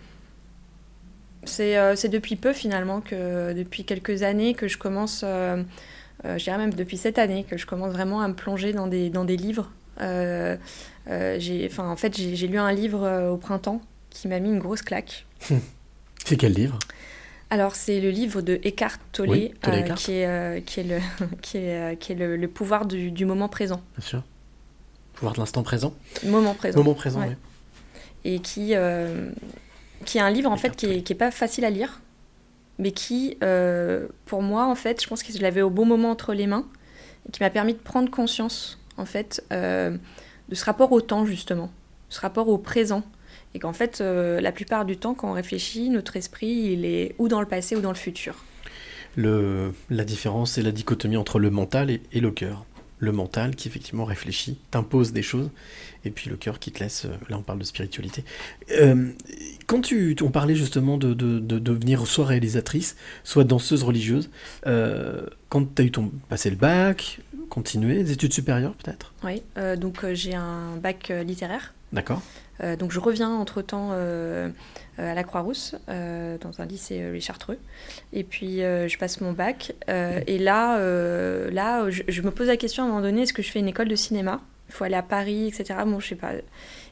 [1.43, 6.97] c'est depuis peu finalement, que depuis quelques années que je commence, je dirais même depuis
[6.97, 9.71] cette année, que je commence vraiment à me plonger dans des livres.
[10.01, 10.57] Euh,
[11.09, 14.81] euh, en fait, j'ai lu un livre euh, au printemps qui m'a mis une grosse
[14.81, 15.25] claque.
[16.25, 16.77] C'est quel livre?
[17.49, 19.97] Alors, c'est le livre de Eckhart Tolle, Oui, Tolle euh, Eckhart.
[19.97, 20.99] qui est, euh, qui est, le,
[21.41, 23.81] qui est, euh, qui est le, le pouvoir du, du moment présent.
[23.97, 24.23] Bien sûr.
[25.13, 25.93] Pouvoir de l'instant présent.
[26.25, 26.77] Moment présent.
[26.77, 27.29] Moment présent, Ouais.
[27.29, 27.35] oui.
[28.25, 28.73] Et qui,
[30.05, 31.03] qui est un livre, en fait, qui est, Tolle.
[31.03, 32.01] qui est pas facile à lire,
[32.79, 33.37] mais qui,
[34.25, 36.67] pour moi, en fait, je pense que je l'avais au bon moment entre les mains,
[37.27, 39.95] et qui m'a permis de prendre conscience, en fait, euh,
[40.49, 41.71] de ce rapport au temps, justement,
[42.09, 43.03] ce rapport au présent.
[43.53, 47.15] Et qu'en fait, euh, la plupart du temps, quand on réfléchit, notre esprit, il est
[47.17, 48.43] ou dans le passé ou dans le futur.
[49.15, 52.65] Le, la différence, c'est la dichotomie entre le mental et, le cœur.
[52.99, 55.49] le mental qui effectivement réfléchit, t'impose des choses,
[56.03, 58.23] et puis le cœur qui te laisse, euh, là on parle de spiritualité.
[59.65, 64.29] Quand tu, on parlait justement de, de, de devenir soit réalisatrice, soit danseuse religieuse,
[64.63, 69.13] quand tu as eu ton passé le bac, continuer, des études supérieures peut-être?
[69.23, 71.73] Oui, euh, donc euh, j'ai un bac euh, littéraire.
[71.91, 72.21] D'accord
[72.79, 77.59] donc je reviens entre-temps à la Croix-Rousse, dans un lycée les Chartreux.
[78.13, 79.75] Et puis je passe mon bac.
[79.87, 80.79] et là,
[81.51, 83.59] là je, je me pose la question à un moment donné, est-ce que je fais
[83.59, 84.41] une école de cinéma?
[84.69, 85.81] Il faut aller à Paris, etc.
[85.85, 86.31] Bon, je sais pas.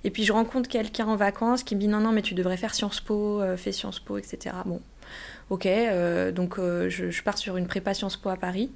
[0.04, 2.58] Et puis je rencontre quelqu'un en vacances qui me dit non, non, mais tu devrais
[2.58, 4.56] faire Sciences Po, fais Sciences Po, etc.
[4.68, 4.82] Bon,
[5.50, 5.68] ok.
[6.32, 8.70] donc je, je pars sur une prépa Sciences Po à Paris.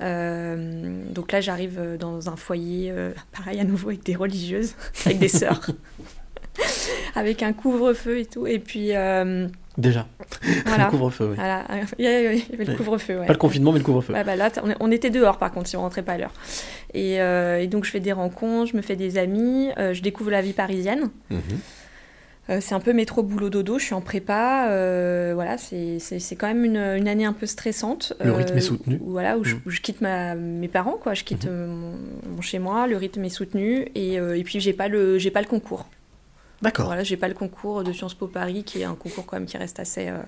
[0.00, 4.74] Euh, donc là, j'arrive euh, dans un foyer, euh, pareil à nouveau, avec des religieuses,
[5.06, 5.60] avec des sœurs,
[7.14, 8.46] avec un couvre-feu et tout.
[8.46, 9.48] Et puis, euh,
[9.78, 10.06] Déjà,
[10.66, 10.84] voilà.
[10.84, 11.34] le couvre-feu, oui.
[11.36, 11.64] Voilà.
[11.98, 13.20] Il y avait le couvre-feu.
[13.20, 13.26] ouais.
[13.26, 14.12] Pas le confinement, mais le couvre-feu.
[14.12, 16.34] Ouais, bah là, on, était dehors par contre, si on rentrait pas à l'heure.
[16.92, 20.42] Et, et donc, je fais des rencontres, je me fais des amis, je découvre la
[20.42, 21.08] vie parisienne.
[21.30, 21.40] Mhm.
[22.52, 24.68] Euh, c'est un peu métro boulot dodo, je suis en prépa.
[24.70, 25.98] euh, voilà, c'est
[26.36, 28.12] quand même une, une année un peu stressante.
[28.22, 28.98] Le rythme est où- soutenu.
[29.02, 29.60] où, voilà, où, je, Mhm.
[29.66, 31.14] où je quitte ma, mes parents, quoi.
[31.14, 31.50] Je quitte Mhm.
[31.52, 31.92] euh, mon,
[32.36, 33.88] mon chez moi, le rythme est soutenu.
[33.94, 35.86] Et, euh, et puis, j'ai pas, le- j'ai pas le concours.
[36.60, 36.86] D'accord.
[36.86, 39.46] Voilà, j'ai pas le concours de Sciences Po Paris, qui est un concours quand même
[39.46, 40.18] qui reste assez, euh,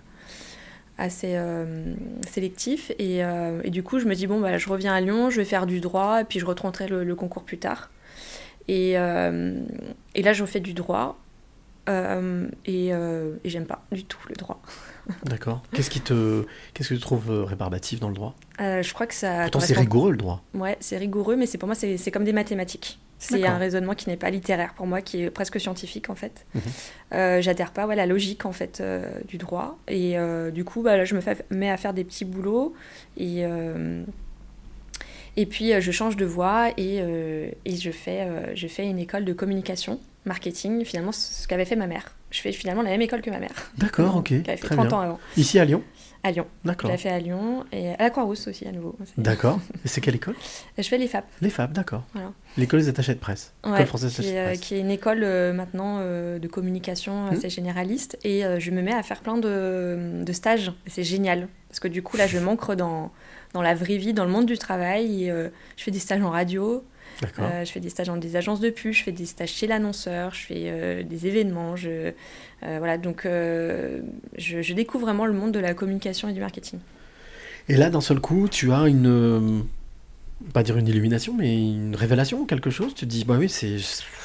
[0.98, 1.94] assez euh,
[2.28, 2.90] sélectif.
[2.98, 5.36] Et, euh, et du coup, je me dis, bon, bah, je reviens à Lyon, je
[5.36, 7.90] vais faire du droit, et puis je retenterai le, le concours plus tard.
[8.66, 9.60] Et, euh,
[10.14, 11.18] et là, je fais du droit.
[11.88, 14.60] Euh, et euh, et j'aime pas du tout le droit.
[15.24, 15.62] D'accord.
[15.72, 18.34] Qu'est-ce qui te, qu'est-ce que tu trouves euh, rébarbatif dans le droit?
[18.60, 19.42] Euh, je crois que ça.
[19.42, 20.42] Pourtant, c'est rigoureux le droit.
[20.54, 22.98] Ouais, c'est rigoureux, mais c'est pour moi, c'est comme des mathématiques.
[23.18, 26.44] C'est un raisonnement qui n'est pas littéraire pour moi, qui est presque scientifique en fait.
[26.54, 27.40] Mhm.
[27.40, 28.82] J'adhère pas ouais, à la logique en fait
[29.28, 29.78] du droit.
[29.88, 30.16] Et
[30.52, 32.74] du coup, bah, là, je me fais- mets à faire des petits boulots.
[33.16, 33.44] Et,
[35.36, 36.96] et puis, je change de voie et,
[37.64, 41.86] et je, fais, je fais une école de communication, marketing, finalement, ce qu'avait fait ma
[41.86, 42.14] mère.
[42.30, 43.52] Je fais finalement la même école que ma mère.
[43.78, 44.24] D'accord, ok.
[44.26, 44.96] Qui avait fait Très 30 bien.
[44.96, 45.82] ans avant, Ici à Lyon
[46.26, 46.46] à Lyon.
[46.64, 46.90] Je D'accord.
[46.90, 48.96] l'ai fait à Lyon et à la Croix-Rousse aussi à nouveau.
[49.18, 49.60] D'accord.
[49.84, 50.34] Et c'est quelle école
[50.78, 51.26] Je fais les FAP.
[51.42, 52.02] Les FAB, d'accord.
[52.14, 52.32] Voilà.
[52.56, 53.52] L'école des attachés de presse.
[53.62, 54.60] Ouais, École française qui, de euh, presse.
[54.60, 57.32] qui est une école euh, maintenant euh, de communication Mhm.
[57.34, 61.04] assez généraliste et euh, je me mets à faire plein de, de stages et c'est
[61.04, 63.12] génial parce que du coup là je m'ancre dans,
[63.52, 66.22] dans la vraie vie, dans le monde du travail et, euh, je fais des stages
[66.22, 66.82] en radio.
[67.38, 69.66] Euh, je fais des stages dans des agences de pub, je fais des stages chez
[69.66, 72.12] l'annonceur, je fais euh, des événements, je,
[72.62, 74.00] euh, voilà donc je,
[74.38, 76.80] je découvre vraiment le monde de la communication et du marketing.
[77.68, 79.64] Et là, d'un seul coup, tu as une.
[80.52, 82.94] Pas dire une illumination, mais une révélation, quelque chose.
[82.94, 83.78] Tu te dis, bah oui, c'est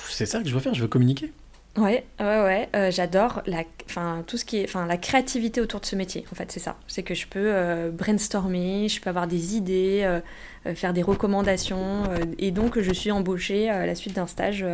[0.09, 1.31] c'est ça que je veux faire, je veux communiquer.
[1.79, 2.69] Ouais, ouais, ouais.
[2.75, 6.25] euh, J'adore la, enfin tout ce qui est, la créativité autour de ce métier.
[6.31, 6.75] En fait, c'est ça.
[6.87, 12.03] C'est que je peux euh, brainstormer, je peux avoir des idées, euh, faire des recommandations,
[12.37, 14.65] et donc je suis embauchée à la suite d'un stage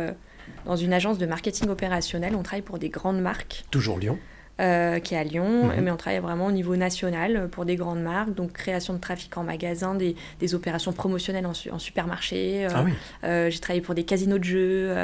[0.64, 2.34] dans une agence de marketing opérationnel.
[2.34, 4.18] On travaille pour des grandes marques Toujours Lyon.
[4.60, 7.76] Euh, qui est à Lyon, mais on travaille vraiment au niveau national euh, pour des
[7.76, 11.78] grandes marques, donc création de trafic en magasin, des, des opérations promotionnelles en, su- en
[11.78, 12.64] supermarché.
[12.66, 12.92] euh, ah oui,
[13.24, 14.94] euh, J'ai travaillé pour des casinos de jeux.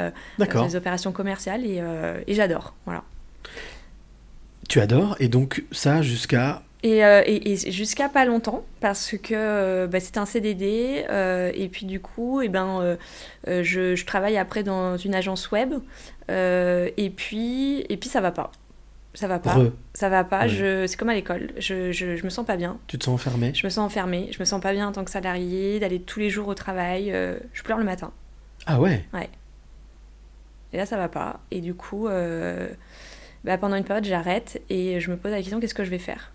[0.67, 1.81] des opérations commerciales et,
[2.27, 2.73] et j'adore.
[2.85, 3.03] Voilà.
[4.69, 6.63] Tu adores, et donc ça jusqu'à.
[6.85, 11.85] Et, et- et jusqu'à pas longtemps, parce que bah, c'était un CDD, euh, et puis
[11.85, 12.81] du coup, et ben,
[13.47, 15.75] euh, je, je travaille après dans une agence web,
[16.29, 18.51] euh, et, puis, et puis ça va pas.
[19.15, 19.53] Ça va pas.
[19.53, 20.41] Re, Ça va pas.
[20.43, 20.49] Ouais.
[20.49, 21.51] Je, c'est comme à l'école.
[21.57, 22.79] Je, je, je me sens pas bien.
[22.87, 23.51] tu te sens enfermé.
[23.53, 24.29] Je me sens enfermée.
[24.33, 27.11] Je me sens pas bien en tant que salariée, d'aller tous les jours au travail.
[27.11, 28.11] euh, je pleure le matin.
[28.65, 29.05] Ah ouais,
[30.73, 31.41] Et là, ça va pas.
[31.51, 32.69] Et du coup, euh,
[33.43, 35.99] bah, pendant une période, j'arrête et je me pose la question qu'est-ce que je vais
[35.99, 36.31] faire?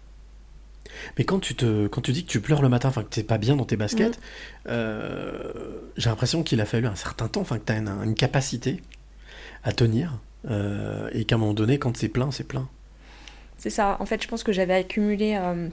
[1.19, 3.23] Mais quand tu, te, quand tu dis que tu pleures le matin, enfin que t'es
[3.25, 4.69] pas bien dans tes baskets, Mm.
[4.69, 8.15] euh, j'ai l'impression qu'il a fallu un certain temps, enfin que tu as une, une
[8.15, 8.83] capacité
[9.65, 10.19] à tenir,
[10.51, 12.69] euh, et qu'à un moment donné, quand c'est plein, c'est plein.
[13.57, 13.97] C'est ça.
[14.01, 15.69] En fait, je pense que j'avais accumulé euh,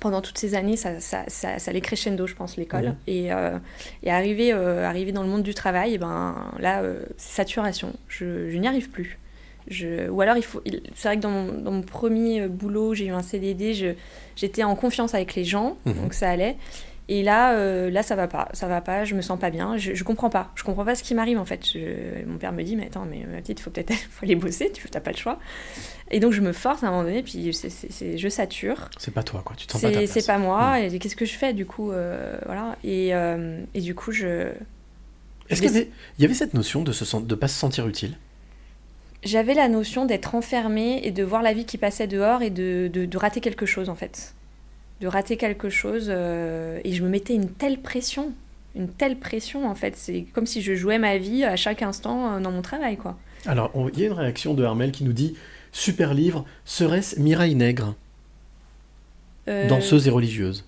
[0.00, 2.94] pendant toutes ces années, ça, ça, ça, ça allait crescendo, je pense, l'école.
[3.06, 3.58] Et, euh,
[4.02, 6.82] et arriver, euh, arriver dans le monde du travail, ben, là,
[7.18, 7.92] c'est saturation.
[8.08, 9.18] Je, je n'y arrive plus.
[9.68, 10.62] Je, ou alors, il faut.
[10.94, 13.88] C'est vrai que dans mon, dans mon premier boulot, j'ai eu un CDD, je,
[14.36, 15.94] j'étais en confiance avec les gens, Mhm.
[15.94, 16.56] donc ça allait.
[17.08, 19.76] Et là, euh, là, ça va pas, ça va pas, je me sens pas bien,
[19.76, 21.64] je, je comprends pas, je comprends pas ce qui m'arrive en fait.
[21.72, 23.92] Je- mon père me dit, mais attends, mais ma petite, faut peut-être
[24.22, 25.38] aller bosser, tu n'as pas le choix.
[26.10, 28.90] Et donc je me force à un moment donné, puis je sature.
[28.98, 29.54] C'est pas toi, quoi.
[29.56, 31.92] Tu te sens pas ta C'est pas moi, et qu'est-ce que je fais du coup
[31.92, 32.76] euh, voilà.
[32.82, 34.48] et, euh, et du coup, je
[35.48, 37.86] Est-ce qu'il y avait, il y avait cette notion de ne de pas se sentir
[37.86, 38.16] utile?
[39.24, 42.88] J'avais la notion d'être enfermée et de voir la vie qui passait dehors et de,
[42.92, 44.34] de, de rater quelque chose en fait.
[45.00, 48.32] De rater quelque chose, euh, et je me mettais une telle pression,
[48.74, 49.94] une telle pression en fait.
[49.96, 53.18] C'est comme si je jouais ma vie à chaque instant euh, dans mon travail quoi.
[53.44, 55.36] Alors, il y a une réaction de Armel qui nous dit
[55.70, 57.94] Super livre, serait-ce Mireille Nègre,
[59.48, 60.64] Euh, danseuse et religieuse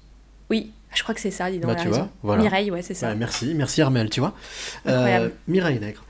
[0.51, 1.71] Oui, je crois que c'est ça, dis donc.
[1.71, 2.43] Bah, tu vois, voilà.
[2.43, 3.15] Mireille, ouais, c'est ça.
[3.15, 4.35] Merci, merci Armel, tu vois.
[4.85, 5.25] Incroyable.
[5.27, 6.05] Euh, Mireille Nègre.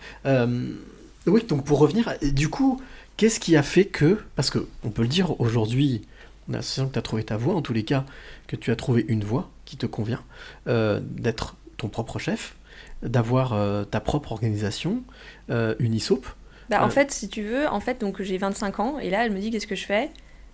[1.27, 2.81] Oui, donc pour revenir, du coup,
[3.17, 6.03] qu'est-ce qui a fait que, parce que on peut le dire aujourd'hui,
[6.49, 8.05] on a l'impression que tu as trouvé ta voie, en tous les cas,
[8.47, 10.23] que tu as trouvé une voie qui te convient,
[10.67, 12.57] euh, d'être ton propre chef,
[13.03, 15.03] d'avoir euh, ta propre organisation,
[15.51, 16.27] euh, une ISOP.
[16.71, 16.85] Bah.
[16.85, 19.41] En fait, si tu veux, en fait, donc j'ai 25 ans et là, elle me
[19.41, 20.11] dit qu'est-ce que je fais?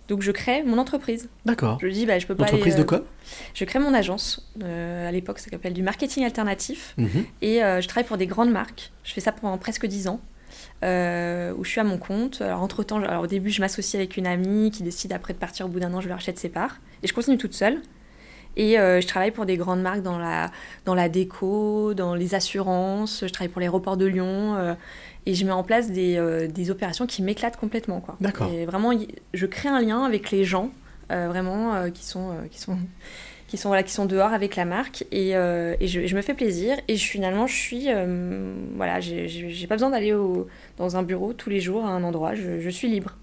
[0.07, 1.29] Donc je crée mon entreprise.
[1.45, 1.79] D'accord.
[1.81, 2.43] Je lui dis bah je peux pas.
[2.43, 3.01] Entreprise aller, de com?
[3.55, 4.53] Je crée mon agence.
[4.61, 6.93] À l'époque, ça s'appelle du marketing alternatif.
[6.97, 7.25] Mhm.
[7.41, 8.91] Et je travaille pour des grandes marques.
[9.03, 10.21] Je fais ça pendant presque 10 ans.
[10.83, 12.41] Euh, où je suis à mon compte.
[12.41, 15.39] Alors, entre temps, alors, au début, je m'associe avec une amie qui décide après de
[15.39, 16.77] partir au bout d'un an, je lui rachète ses parts.
[17.03, 17.81] Et je continue toute seule.
[18.57, 20.49] Et euh, je travaille pour des grandes marques dans la,
[20.85, 23.21] dans la déco, dans les assurances.
[23.21, 24.55] Je travaille pour l'aéroport de Lyon.
[24.55, 24.75] euh,
[25.25, 27.99] et je mets en place des, euh, des opérations qui m'éclatent complètement.
[27.99, 28.15] quoi.
[28.21, 28.49] D'accord.
[28.53, 28.91] Et vraiment,
[29.33, 30.69] je crée un lien avec les gens,
[31.09, 32.77] vraiment, qui sont, qui sont,
[33.47, 35.05] qui sont, voilà, qui sont dehors avec la marque.
[35.11, 36.77] Et, euh, et je, je me fais plaisir.
[36.87, 40.13] Et je, finalement, je suis, euh, voilà, j'ai- pas besoin d'aller
[40.77, 42.33] dans un bureau tous les jours à un endroit.
[42.35, 43.15] Je, je suis libre.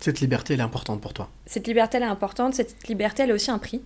[0.00, 1.28] Cette liberté, elle est importante pour toi.
[1.46, 2.54] Cette liberté, elle est importante.
[2.54, 3.80] Cette liberté, elle a aussi un prix.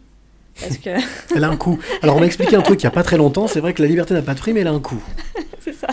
[0.60, 0.90] Parce que
[1.34, 1.78] Elle a un coût.
[2.02, 3.46] Alors, on m'a expliqué un truc il n'y a pas très longtemps.
[3.46, 5.02] C'est vrai que la liberté n'a pas de prix, mais elle a un coût.
[5.60, 5.88] c'est ça.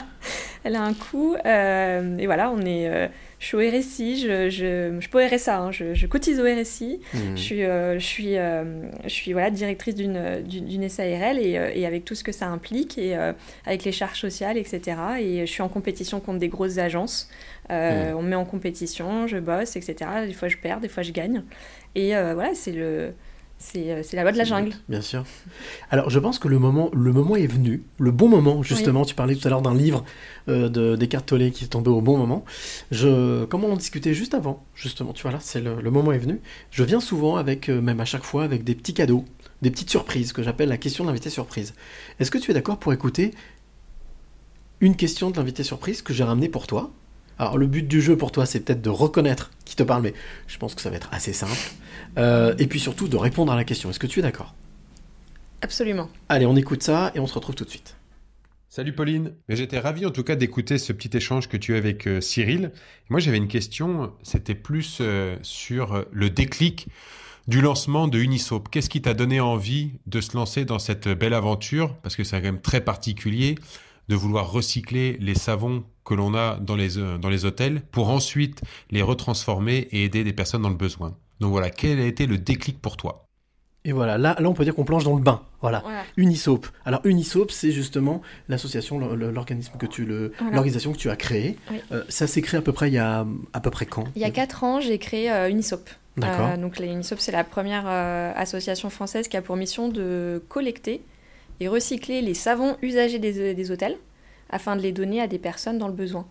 [0.65, 1.35] Elle a un coût.
[1.45, 3.09] euh, et voilà, on est.
[3.39, 6.41] je suis au RSI, je, je, je suis pas au RSA, hein, je, je cotise
[6.41, 6.99] au RSI.
[7.13, 7.37] Mhm.
[7.37, 11.85] Je suis, euh, je suis, euh, je suis voilà, directrice d'une, SARL et, euh, et
[11.85, 13.31] avec tout ce que ça implique, et euh,
[13.65, 14.97] avec les charges sociales, etc.
[15.21, 17.29] Et je suis en compétition contre des grosses agences.
[17.71, 19.95] Euh, On me met en compétition, je bosse, etc.
[20.27, 21.43] Des fois je perds, des fois je gagne.
[21.95, 23.13] Et voilà, c'est, le,
[23.59, 24.71] c'est, euh, c'est la loi de la jungle.
[24.87, 25.25] Bien sûr.
[25.91, 29.03] Alors, je pense que le moment, le moment est venu, le bon moment, justement.
[29.03, 30.05] Tu parlais tout à l'heure d'un livre
[30.47, 32.45] euh, de Descartes qui est tombé au bon moment.
[32.89, 36.13] Je, comme on en discutait juste avant, justement, tu vois là, c'est le, le moment
[36.13, 36.39] est venu.
[36.71, 39.25] Je viens souvent avec, euh, même à chaque fois, avec des petits cadeaux,
[39.61, 41.73] des petites surprises que j'appelle la question de l'invité surprise.
[42.19, 43.33] Est-ce que tu es d'accord pour écouter
[44.79, 46.91] une question de l'invité surprise que j'ai ramenée pour toi?
[47.37, 50.13] Alors le but du jeu pour toi c'est peut-être de reconnaître qui te parle mais
[50.47, 51.57] je pense que ça va être assez simple
[52.19, 54.53] Euh, et puis surtout de répondre à la question est-ce que tu es d'accord?
[55.61, 56.09] Absolument.
[56.29, 57.95] Allez, on écoute ça et on se retrouve tout de suite.
[58.67, 61.77] Salut Pauline, Mais j'étais ravi en tout cas d'écouter ce petit échange que tu as
[61.77, 62.71] avec euh, Cyril.
[63.09, 66.87] Moi j'avais une question, c'était plus euh, sur le déclic
[67.47, 68.69] du lancement de Unisop.
[68.69, 71.95] Qu'est-ce qui t'a donné envie de se lancer dans cette belle aventure?
[72.03, 73.55] Parce que c'est quand même très particulier
[74.07, 78.09] de vouloir recycler les savons que l'on a dans les, euh, dans les hôtels pour
[78.09, 81.15] ensuite les retransformer et aider des personnes dans le besoin.
[81.39, 83.25] Donc voilà, quel a été le déclic pour toi
[83.85, 85.41] Et voilà, là, là on peut dire qu'on plonge dans le bain.
[85.61, 85.79] Voilà.
[85.83, 86.03] Voilà.
[86.17, 86.67] Unisop.
[86.85, 90.55] Alors Unisop, c'est justement l'association, l'organisme que tu, le, Voilà.
[90.55, 91.57] l'organisation que tu as créée.
[91.71, 91.77] Oui.
[91.91, 94.21] Euh, ça s'est créé à peu près il y a à peu près quand Il
[94.21, 95.89] y a 4 ans, j'ai créé euh, Unisop.
[96.17, 96.49] D'accord.
[96.53, 100.43] Euh, donc la Unisop, c'est la première euh, association française qui a pour mission de
[100.49, 101.01] collecter
[101.61, 103.97] et recycler les savons usagés des, des hôtels
[104.49, 106.25] afin de les donner à des personnes dans le besoin.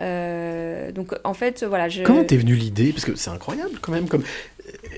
[0.00, 2.02] Euh, donc en fait, voilà, je...
[2.02, 2.92] Comment t'es venu l'idée?
[2.92, 4.08] Parce que c'est incroyable quand même.
[4.08, 4.22] Comme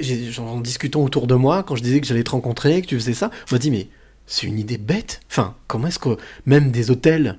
[0.02, 2.96] euh, en discutant autour de moi, quand je disais que j'allais te rencontrer, que tu
[2.96, 3.88] faisais ça, on m'a dit mais
[4.26, 5.20] c'est une idée bête.
[5.30, 7.38] Enfin, comment est-ce que même des hôtels,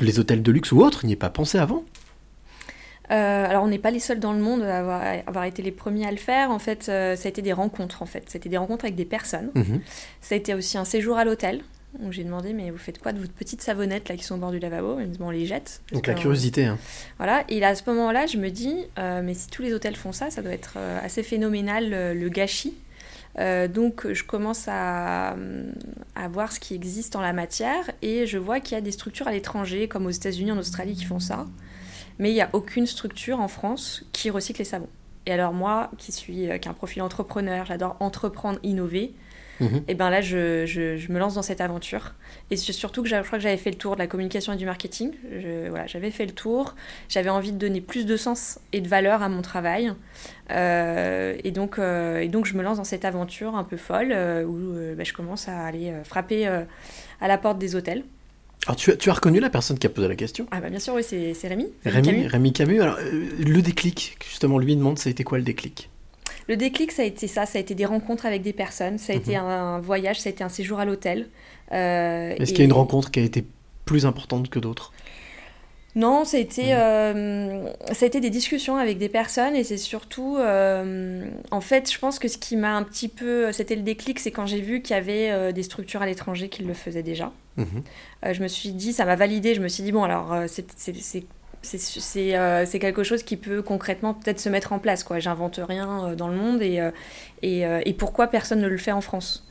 [0.00, 1.84] les hôtels de luxe ou autres, n'y est pas pensé avant?
[3.10, 5.60] Euh, alors on n'est pas les seuls dans le monde à avoir, à avoir été
[5.62, 6.50] les premiers à le faire.
[6.50, 8.02] En fait, euh, ça a été des rencontres.
[8.02, 9.50] En fait, c'était des rencontres avec des personnes.
[9.54, 9.80] Mhm.
[10.20, 11.62] Ça a été aussi un séjour à l'hôtel.
[12.00, 14.38] Donc j'ai demandé mais vous faites quoi de votre petite savonnette là qui sont au
[14.38, 14.98] bord du lavabo?
[14.98, 15.82] Ils me disent bon on les jette.
[15.92, 16.64] Donc la euh, curiosité.
[16.64, 16.78] hein.
[17.18, 19.96] Voilà, et là, à ce moment-là, je me dis, euh, mais si tous les hôtels
[19.96, 22.74] font ça, ça doit être euh, assez phénoménal le, le gâchis.
[23.74, 25.36] Donc, je commence à,
[26.14, 28.90] à voir ce qui existe en la matière et je vois qu'il y a des
[28.92, 31.46] structures à l'étranger, comme aux États-Unis, en Australie, qui font ça.
[32.18, 34.88] Mais il n'y a aucune structure en France qui recycle les savons.
[35.24, 39.14] Et alors, moi, qui suis qui un profil entrepreneur, j'adore entreprendre, innover.
[39.60, 39.82] Mhm.
[39.88, 42.14] Et ben là, je, je- je me lance dans cette aventure.
[42.50, 44.66] Et surtout que je crois que j'avais fait le tour de la communication et du
[44.66, 45.12] marketing.
[45.40, 46.74] Je- voilà, j'avais fait le tour.
[47.08, 49.92] J'avais envie de donner plus de sens et de valeur à mon travail.
[50.50, 54.12] Euh, et, donc, euh, et donc, je me lance dans cette aventure un peu folle
[54.12, 58.04] euh, où bah, je commence à aller frapper à la porte des hôtels.
[58.66, 60.46] Alors tu as, tu as reconnu la personne qui a posé la question?
[60.52, 61.66] Ah bah bien sûr, oui, c'est c'est Rémi.
[61.84, 62.26] Rémi, Camus.
[62.28, 62.80] Rémi Camus.
[62.80, 65.90] Alors euh, le déclic, justement, lui demande, ça a été quoi le déclic?
[66.48, 67.46] Le déclic, ça a été ça.
[67.46, 68.98] Ça a été des rencontres avec des personnes.
[68.98, 69.44] Ça a été Mhm.
[69.44, 70.20] un voyage.
[70.20, 71.28] Ça a été un séjour à l'hôtel.
[71.72, 73.44] Euh, Est-ce et- qu'il y a une rencontre qui a été
[73.84, 74.92] plus importante que d'autres?
[75.94, 79.76] Non, ça a, été, euh, ça a été des discussions avec des personnes et c'est
[79.76, 83.82] surtout, euh, en fait, je pense que ce qui m'a un petit peu, c'était le
[83.82, 86.72] déclic, c'est quand j'ai vu qu'il y avait euh, des structures à l'étranger qui le
[86.72, 87.30] faisaient déjà.
[87.58, 87.82] Mhm.
[88.32, 90.64] Je me suis dit, ça m'a validé, je me suis dit, bon, alors, c'est-
[91.62, 95.04] c'est- euh, c'est quelque chose qui peut concrètement peut-être se mettre en place.
[95.04, 95.18] quoi.
[95.20, 96.90] J'invente rien euh, dans le monde et, euh,
[97.42, 99.46] et, et pourquoi personne ne le fait en France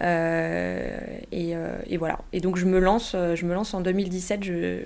[0.00, 1.54] et,
[1.86, 2.18] et voilà.
[2.32, 4.42] Et donc je me lance, je me lance en 2017.
[4.44, 4.84] Je,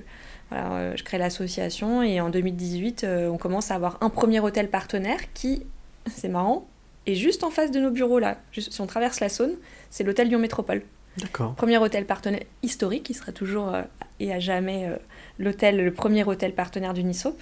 [0.50, 4.68] voilà, je crée l'association et en 2018, euh, on commence à avoir un premier hôtel
[4.68, 5.62] partenaire qui,
[6.06, 6.66] c'est marrant,
[7.06, 8.38] est juste en face de nos bureaux là.
[8.52, 9.54] Juste, si on traverse la Saône,
[9.90, 10.82] c'est l'hôtel Lyon Métropole.
[11.18, 11.54] D'accord.
[11.54, 13.72] Premier hôtel partenaire historique, qui sera toujours
[14.20, 14.96] et à jamais euh,
[15.38, 17.37] le premier hôtel partenaire d'Unisop.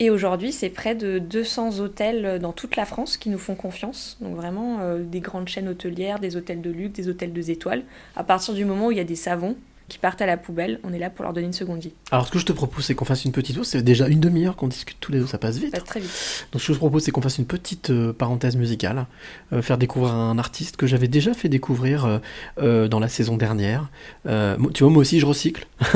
[0.00, 3.54] Et aujourd'hui, c'est près de 200 hôtels euh, dans toute la France qui nous font
[3.54, 4.16] confiance.
[4.20, 7.84] Donc vraiment euh, des grandes chaînes hôtelières, des hôtels de luxe, des hôtels deux étoiles.
[8.16, 9.56] À partir du moment où il y a des savons
[9.88, 11.92] qui partent à la poubelle, on est là pour leur donner une seconde vie.
[12.10, 13.66] Alors, ce que je te propose, c'est qu'on fasse une petite pause.
[13.66, 15.72] C'est déjà une demi-heure qu'on discute tous les deux, ça passe vite.
[15.72, 16.46] Ça passe très vite.
[16.52, 19.06] Donc, ce que je propose, c'est qu'on fasse une petite euh, parenthèse musicale,
[19.52, 22.20] euh, faire découvrir un artiste que j'avais déjà fait découvrir
[22.58, 23.90] euh, dans la saison dernière.
[24.24, 25.66] Tu vois, moi aussi, je recycle.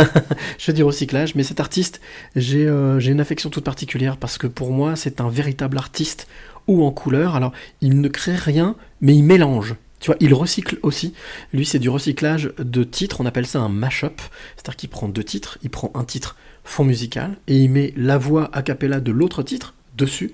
[0.58, 2.00] je fais du recyclage, mais cet artiste,
[2.36, 6.26] j'ai j'ai une affection toute particulière parce que pour moi, c'est un véritable artiste
[6.66, 7.34] ou en couleur.
[7.34, 9.74] Alors, il ne crée rien, mais il mélange.
[10.00, 11.14] Tu vois, il recycle aussi.
[11.52, 13.20] Lui, c'est du recyclage de titres.
[13.20, 14.20] On appelle ça un mash-up.
[14.56, 15.58] C'est-à-dire qu'il prend deux titres.
[15.62, 19.42] Il prend un titre fond musical et il met la voix a cappella de l'autre
[19.42, 20.32] titre dessus.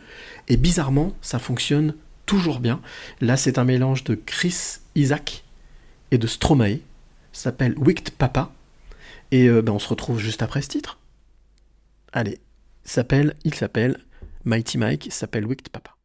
[0.49, 1.95] Et bizarrement, ça fonctionne
[2.27, 2.81] toujours bien.
[3.21, 5.45] Là, c'est un mélange de Chris Isaac
[6.11, 6.79] et de Stromae.
[7.33, 8.53] S'appelle Wicked Papa.
[9.31, 10.99] Et euh, ben, on se retrouve juste après ce titre.
[12.13, 12.39] Allez,
[12.85, 13.99] s'appelle, il s'appelle
[14.45, 15.97] Mighty Mike, s'appelle Wicked Papa.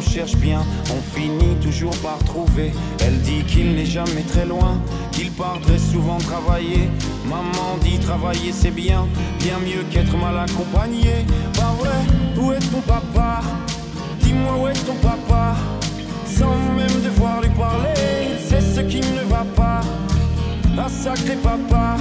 [0.00, 0.60] Lorsqu'on cherche bien,
[0.90, 2.72] on finit toujours par trouver.
[3.00, 4.80] Elle dit qu'il n'est jamais très loin,
[5.12, 6.88] qu'il part très souvent travailler.
[7.28, 9.06] Maman dit travailler c'est bien,
[9.38, 11.24] bien mieux qu'être mal accompagné.
[11.54, 12.00] Pas vrai,
[12.36, 13.40] où est ton papa?
[14.20, 15.56] Dis-moi où est ton papa?
[16.26, 19.80] Sans même devoir lui parler, c'est ce qui ne va pas.
[20.78, 21.96] Ah sacré papa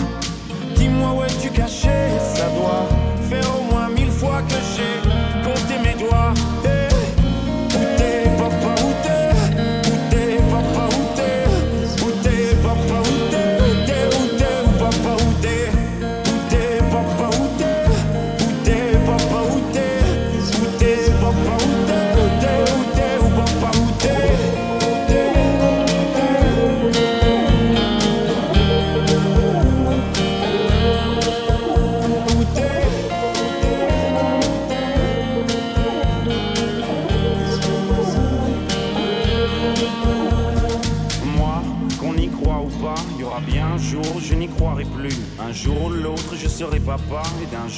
[0.76, 2.00] Dis-moi où es-tu caché?
[2.34, 2.88] Ça doit
[3.30, 4.89] faire au moins mille fois que j'ai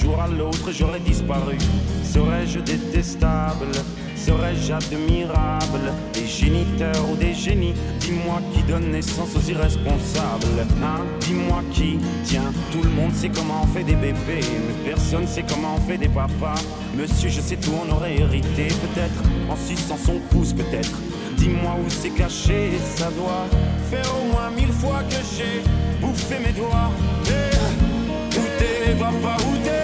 [0.01, 1.57] jour à l'autre, j'aurai disparu.
[2.03, 3.71] Serais-je détestable?
[4.15, 5.93] Serais-je admirable?
[6.13, 7.73] Des géniteurs ou des génies?
[7.99, 10.65] Dis-moi qui donne naissance aux irresponsables.
[10.83, 11.01] Hein?
[11.19, 15.43] Dis-moi qui Tiens, tout le monde sait comment on fait des bébés, mais personne sait
[15.47, 16.61] comment on fait des papas.
[16.95, 20.97] Monsieur, je sais tout, on aurait hérité, peut-être, en suçant son pouce, peut-être.
[21.37, 23.45] Dis-moi où c'est caché, ça doit
[23.89, 25.61] faire au moins mille fois que j'ai
[25.99, 26.91] bouffé mes doigts.
[27.27, 29.80] Eh, où t'es, papa, où t'es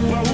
[0.00, 0.29] t'es,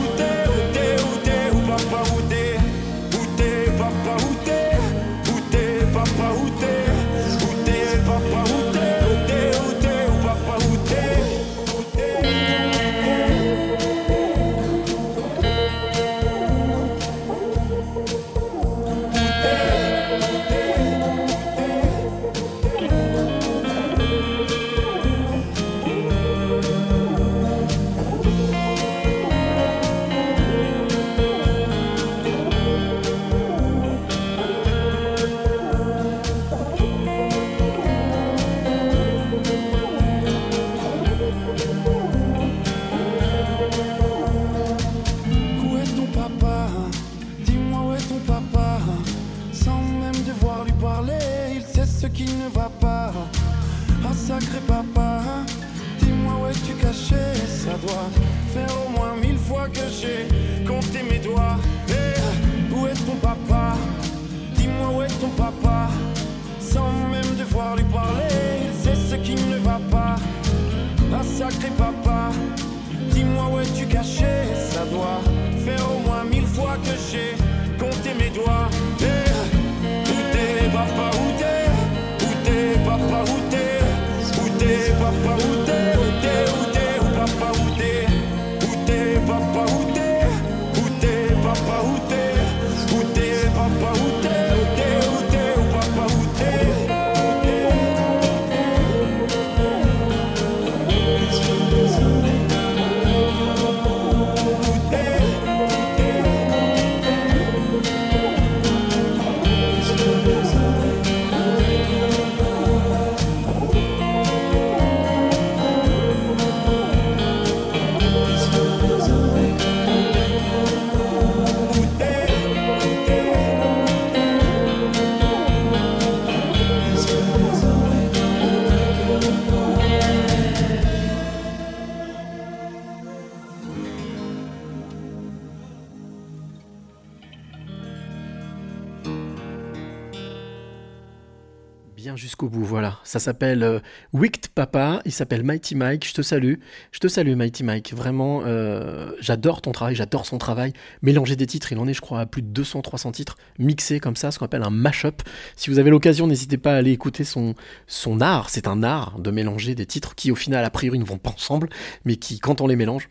[143.07, 143.79] Ça s'appelle euh,
[144.13, 146.55] Wicked Papa, il s'appelle Mighty Mike, je te salue.
[146.91, 150.73] Je te salue Mighty Mike, vraiment, euh, j'adore ton travail, j'adore son travail.
[151.03, 154.17] Mélanger des titres, il en est je crois à plus de 200-300 titres, mixés comme
[154.17, 155.23] ça, ce qu'on appelle un mash-up.
[155.55, 157.55] Si vous avez l'occasion, n'hésitez pas à aller écouter son,
[157.87, 161.05] son art, c'est un art de mélanger des titres qui au final a priori ne
[161.05, 161.69] vont pas ensemble,
[162.05, 163.09] mais qui quand on les mélange,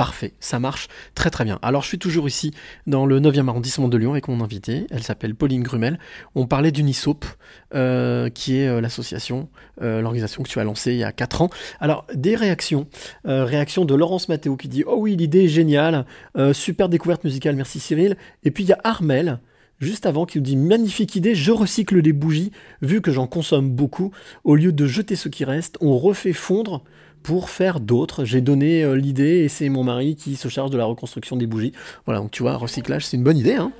[0.00, 1.58] Parfait, ça marche très très bien.
[1.60, 2.54] Alors je suis toujours ici
[2.86, 5.98] dans le 9e arrondissement de Lyon avec mon invitée, elle s'appelle Pauline Grumel.
[6.34, 7.26] On parlait d'Unisop,
[7.74, 9.50] euh, qui est euh, l'association,
[9.82, 11.50] euh, l'organisation que tu as lancée il y a 4 ans.
[11.80, 12.86] Alors des réactions,
[13.26, 16.06] réaction de Laurence Mathéo qui dit «Oh oui, l'idée est géniale,
[16.54, 18.16] super découverte musicale, merci Cyril».
[18.42, 19.38] Et puis il y a Armel,
[19.80, 23.68] juste avant, qui nous dit magnifique idée, je recycle les bougies, vu que j'en consomme
[23.68, 24.12] beaucoup.
[24.44, 26.84] Au lieu de jeter ce qui reste, on refait fondre
[27.22, 28.24] pour faire d'autres.
[28.24, 31.46] J'ai donné euh, l'idée et c'est mon mari qui se charge de la reconstruction des
[31.46, 31.72] bougies.
[32.06, 33.54] Voilà, donc tu vois, recyclage, c'est une bonne idée.
[33.54, 33.72] Hein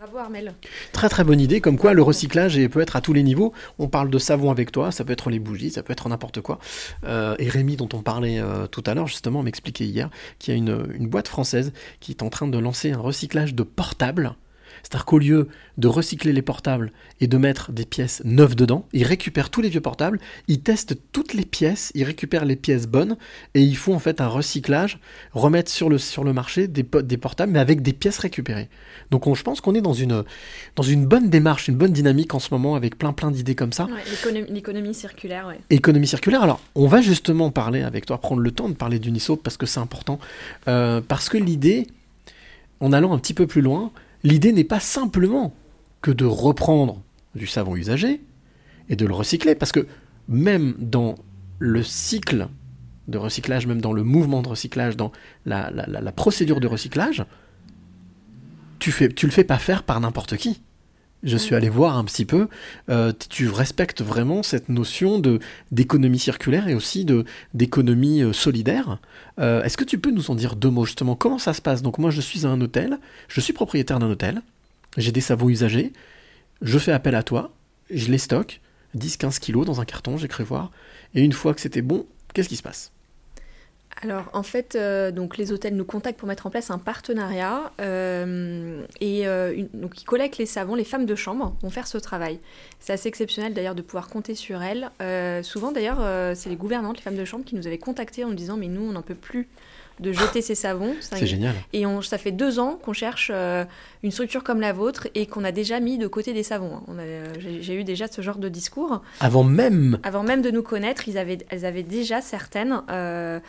[0.00, 0.54] Bravo Armel.
[0.92, 3.52] Très très bonne idée, comme quoi le recyclage peut être à tous les niveaux.
[3.78, 6.40] On parle de savon avec toi, ça peut être les bougies, ça peut être n'importe
[6.40, 6.58] quoi.
[7.04, 10.08] Euh, et Rémi, dont on parlait euh, tout à l'heure, justement, m'expliquait hier
[10.38, 13.54] qu'il y a une, une boîte française qui est en train de lancer un recyclage
[13.54, 14.36] de portables.
[14.82, 19.04] C'est-à-dire qu'au lieu de recycler les portables et de mettre des pièces neuves dedans, ils
[19.04, 20.18] récupèrent tous les vieux portables,
[20.48, 23.16] ils testent toutes les pièces, ils récupèrent les pièces bonnes
[23.54, 24.98] et ils font en fait un recyclage,
[25.32, 28.68] remettre sur le, sur le marché des, po- des portables mais avec des pièces récupérées.
[29.10, 30.24] Donc on- je pense qu'on est dans une,
[30.76, 33.72] dans une bonne démarche, une bonne dynamique en ce moment avec plein plein d'idées comme
[33.72, 33.84] ça.
[33.86, 33.92] Ouais,
[34.52, 35.60] l'économie- circulaire, ouais.
[35.70, 36.42] Économie circulaire.
[36.42, 39.66] Alors, on va justement parler avec toi, prendre le temps de parler d'Unisop parce que
[39.66, 40.18] c'est important.
[40.68, 41.86] Euh, parce que l'idée,
[42.80, 43.90] en allant un petit peu plus loin,
[44.22, 45.54] l'idée n'est pas simplement
[46.02, 47.02] que de reprendre
[47.34, 48.20] du savon usagé
[48.88, 49.54] et de le recycler.
[49.54, 49.86] Parce que
[50.28, 51.16] même dans
[51.58, 52.48] le cycle
[53.08, 55.12] de recyclage, même dans le mouvement de recyclage, dans
[55.44, 57.24] la, procédure de recyclage,
[58.78, 60.62] tu, tu le fais pas faire par n'importe qui.
[61.22, 62.48] Je suis allé voir un petit peu.
[62.88, 65.38] euh, tu respectes vraiment cette notion de
[65.70, 68.98] d'économie circulaire et aussi de d'économie euh, solidaire.
[69.38, 71.16] Euh, Est-ce que tu peux nous en dire deux mots justement?
[71.16, 71.82] Comment ça se passe?
[71.82, 72.98] Donc moi, je suis à un hôtel.
[73.28, 74.40] Je suis propriétaire d'un hôtel.
[74.96, 75.92] J'ai des savons usagés.
[76.62, 77.52] Je fais appel à toi.
[77.90, 78.60] Je les stocke.
[78.96, 80.70] 10-15 kilos dans un carton, j'ai cru voir.
[81.14, 82.90] Et une fois que c'était bon, qu'est-ce qui se passe?
[84.02, 87.70] Alors en fait, euh, donc les hôtels nous contactent pour mettre en place un partenariat
[87.80, 90.74] euh, et euh, une- donc ils collectent les savons.
[90.74, 92.38] Les femmes de chambre vont faire ce travail.
[92.78, 94.90] C'est assez exceptionnel d'ailleurs de pouvoir compter sur elles.
[95.44, 96.00] Souvent d'ailleurs,
[96.36, 98.68] c'est les gouvernantes, les femmes de chambre, qui nous avaient contactés en nous disant mais
[98.68, 99.48] nous on n'en peut plus
[99.98, 100.94] de jeter ces savons.
[101.00, 101.54] C'est génial.
[101.74, 103.66] Et on, ça fait deux ans qu'on cherche euh,
[104.02, 106.80] une structure comme la vôtre et qu'on a déjà mis de côté des savons.
[106.88, 106.94] hein.
[107.38, 109.02] J'ai j'ai eu déjà ce genre de discours.
[109.20, 113.40] Avant même Avant même de nous connaître, ils avaient, elles avaient déjà certaines euh,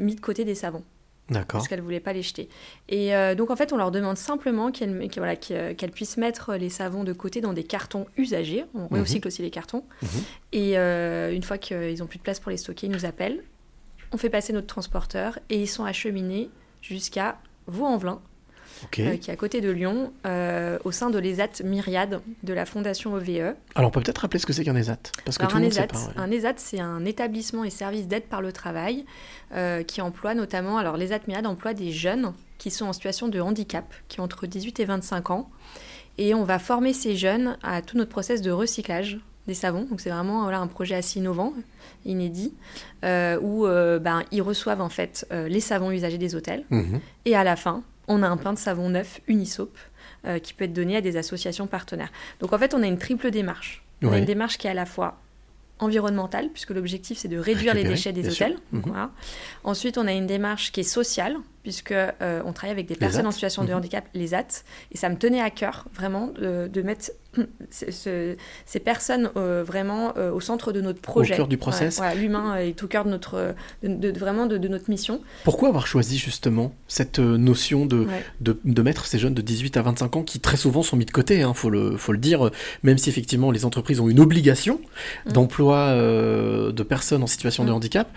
[0.00, 0.82] mis de côté des savons
[1.28, 1.58] D'accord.
[1.58, 2.48] parce qu'elles ne voulaient pas les jeter.
[2.88, 6.70] Et euh, donc en fait, on leur demande simplement qu'elles voilà, qu'elles puissent mettre les
[6.70, 8.64] savons de côté dans des cartons usagés.
[8.74, 9.00] On Mhm.
[9.02, 9.84] recycle aussi les cartons.
[10.02, 10.08] Mhm.
[10.52, 13.44] Et euh, une fois qu'ils n'ont plus de place pour les stocker, ils nous appellent.
[14.12, 16.50] On fait passer notre transporteur et ils sont acheminés
[16.82, 17.38] jusqu'à
[17.68, 18.20] Vaux-en-Velin,
[18.98, 22.64] Euh, qui est à côté de Lyon, euh, au sein de l'ESAT Myriade de la
[22.66, 23.54] Fondation OVE.
[23.74, 25.62] Alors on peut peut-être rappeler ce que c'est qu'un ESAT Parce que Alors, tout le
[25.62, 25.98] un monde sait ESAT, pas.
[25.98, 26.12] ouais.
[26.16, 29.04] un ESAT, c'est un établissement et service d'aide par le travail
[29.54, 33.40] euh, qui emploie notamment, alors l'ESAT Myriade emploie des jeunes qui sont en situation de
[33.40, 35.50] handicap, qui ont entre 18 et 25 ans.
[36.18, 39.84] Et on va former ces jeunes à tout notre process de recyclage des savons.
[39.84, 41.54] Donc c'est vraiment voilà, un projet assez innovant,
[42.04, 42.54] inédit,
[43.04, 46.64] euh, où euh, ben, ils reçoivent en fait euh, les savons usagés des hôtels.
[46.70, 47.00] Mhm.
[47.24, 49.78] Et à la fin, on a un pain de savon neuf Unisoap
[50.26, 52.10] euh, qui peut être donné à des associations partenaires.
[52.40, 53.82] Donc en fait, on a une triple démarche.
[54.02, 55.20] On a une démarche qui est à la fois
[55.78, 58.56] environnementale, puisque l'objectif c'est de réduire les déchets des hôtels.
[58.72, 58.82] Mhm.
[58.86, 59.10] Voilà.
[59.64, 63.26] Ensuite, on a une démarche qui est sociale, puisque euh, on travaille avec des personnes
[63.26, 63.76] en situation de Mhm.
[63.76, 67.10] handicap, les AT, et ça me tenait à cœur vraiment de, de mettre
[67.70, 68.36] ce- ce-
[68.66, 71.36] ces personnes euh, vraiment euh, au centre de notre projet.
[71.36, 71.98] cœur du process.
[71.98, 75.20] Ouais, L'humain est au cœur de notre, de, de- vraiment de, notre mission.
[75.44, 78.24] Pourquoi avoir choisi justement cette euh, notion de, Ouais.
[78.40, 81.10] de, mettre ces jeunes de 18 à 25 ans qui très souvent sont mis de
[81.12, 82.50] côté, hein, faut, le, faut le dire,
[82.82, 84.80] même si effectivement les entreprises ont une obligation
[85.26, 85.32] Mm.
[85.32, 87.74] d'emploi de personnes en situation de Mm.
[87.74, 88.08] handicap,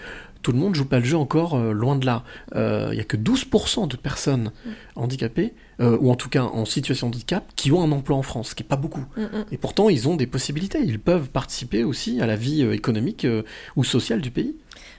[0.44, 2.24] tout le monde joue pas le jeu encore euh, loin de là.
[2.56, 4.70] Euh, Il y a que 12% de personnes Mm.
[4.98, 8.22] handicapées, euh, ou en tout cas en situation de handicap, qui ont un emploi en
[8.22, 9.04] France, ce qui est pas beaucoup.
[9.18, 9.46] Mm, mm.
[9.52, 10.80] Et pourtant, ils ont des possibilités.
[10.84, 13.42] Ils peuvent participer aussi à la vie euh, économique euh,
[13.76, 14.56] ou sociale du pays.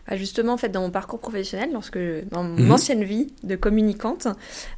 [0.08, 1.98] Bah, justement, en fait, dans mon parcours professionnel, lorsque
[2.30, 2.72] dans mon Mhm.
[2.72, 4.26] ancienne vie de communicante,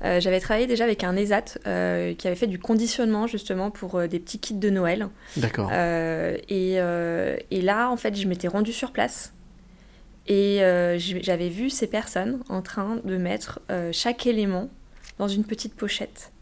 [0.05, 3.97] euh, j'avais travaillé déjà avec un ESAT euh, qui avait fait du conditionnement justement pour
[3.97, 5.09] euh, des petits kits de Noël.
[5.37, 5.69] D'accord.
[5.73, 9.33] Euh, et, euh, et là, en fait, je m'étais rendue sur place
[10.29, 14.69] et euh, j'avais vu ces personnes en train de mettre euh, chaque élément
[15.19, 16.33] dans une petite pochette.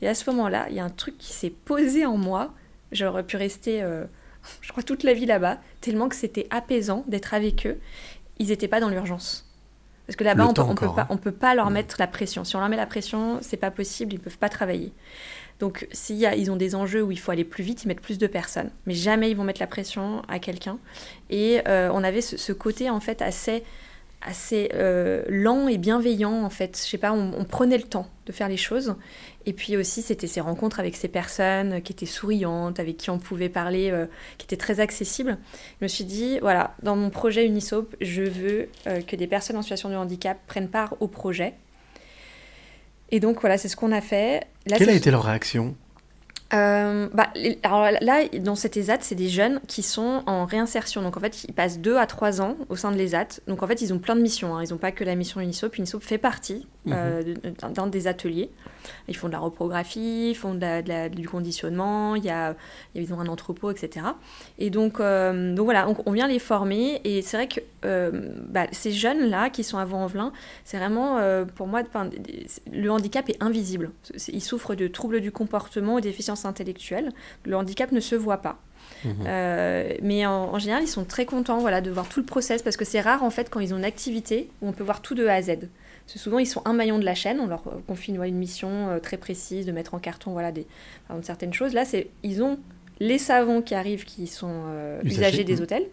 [0.00, 2.52] Et à ce moment-là, il y a un truc qui s'est posé en moi.
[2.92, 4.04] J'aurais pu rester, euh,
[4.60, 7.78] je crois, toute la vie là-bas, tellement que c'était apaisant d'être avec eux.
[8.38, 9.44] Ils n'étaient pas dans l'urgence.
[10.06, 11.16] Parce que là-bas, on on peut hein.
[11.18, 12.42] peut pas leur mettre la pression.
[12.42, 14.92] Si on leur met la pression, c'est pas possible, ils peuvent pas travailler.
[15.60, 18.18] Donc, s'il y ont des enjeux où il faut aller plus vite, ils mettent plus
[18.18, 18.70] de personnes.
[18.86, 20.78] Mais jamais ils vont mettre la pression à quelqu'un.
[21.30, 23.64] Et euh, on avait ce, côté, en fait, assez,
[24.22, 26.80] assez euh, lent et bienveillant, en fait.
[26.80, 28.94] Je sais pas, on, prenait le temps de faire les choses.
[29.46, 33.18] Et puis aussi, c'était ces rencontres avec ces personnes qui étaient souriantes, avec qui on
[33.18, 34.06] pouvait parler, euh,
[34.36, 35.38] qui étaient très accessibles.
[35.80, 39.62] Je me suis dit, voilà, dans mon projet Unisop, je veux que des personnes en
[39.62, 41.54] situation de handicap prennent part au projet.
[43.10, 44.46] Et donc voilà, c'est ce qu'on a fait.
[44.68, 45.74] Là, Quelle a été leur réaction?
[46.54, 47.28] Euh, bah,
[47.62, 51.02] alors là, dans cet ESAT, c'est des jeunes qui sont en réinsertion.
[51.02, 53.40] Donc en fait, ils passent 2 à 3 ans au sein de l'ESAT.
[53.48, 54.56] Donc en fait, ils ont plein de missions.
[54.56, 54.64] hein.
[54.64, 55.76] Ils n'ont pas que la mission Unisop.
[55.76, 57.22] Unisop fait partie euh,
[57.60, 58.50] d'un d'un des ateliers.
[59.08, 62.30] Ils font de la reprographie, ils font de la- de la- du conditionnement, il y
[62.30, 62.54] a,
[62.94, 64.06] ils ont un entrepôt, etc.
[64.58, 67.00] Et donc, euh, donc voilà, on, on vient les former.
[67.04, 70.32] Et c'est vrai que euh, bah, ces jeunes-là qui sont à Vaux-en-Velin,
[70.64, 71.18] c'est vraiment,
[71.56, 71.82] pour moi,
[72.72, 73.90] le handicap est invisible.
[74.28, 77.10] Ils souffrent de troubles du comportement ou déficiences intellectuelles.
[77.44, 78.58] Le handicap ne se voit pas.
[79.04, 79.12] Mhm.
[79.26, 82.62] Euh, mais en, en général, ils sont très contents voilà, de voir tout le process
[82.62, 85.02] parce que c'est rare en fait quand ils ont une activité où on peut voir
[85.02, 85.68] tout de A à Z.
[86.08, 88.24] Parce que souvent, ils sont un maillon de la chaîne, on leur euh, confie une,
[88.24, 90.66] une mission euh, très précise de mettre en carton voilà, des,
[91.10, 91.74] exemple, certaines choses.
[91.74, 92.58] Là, c'est ils ont
[92.98, 95.84] les savons qui arrivent qui sont euh, usagés des hôtels.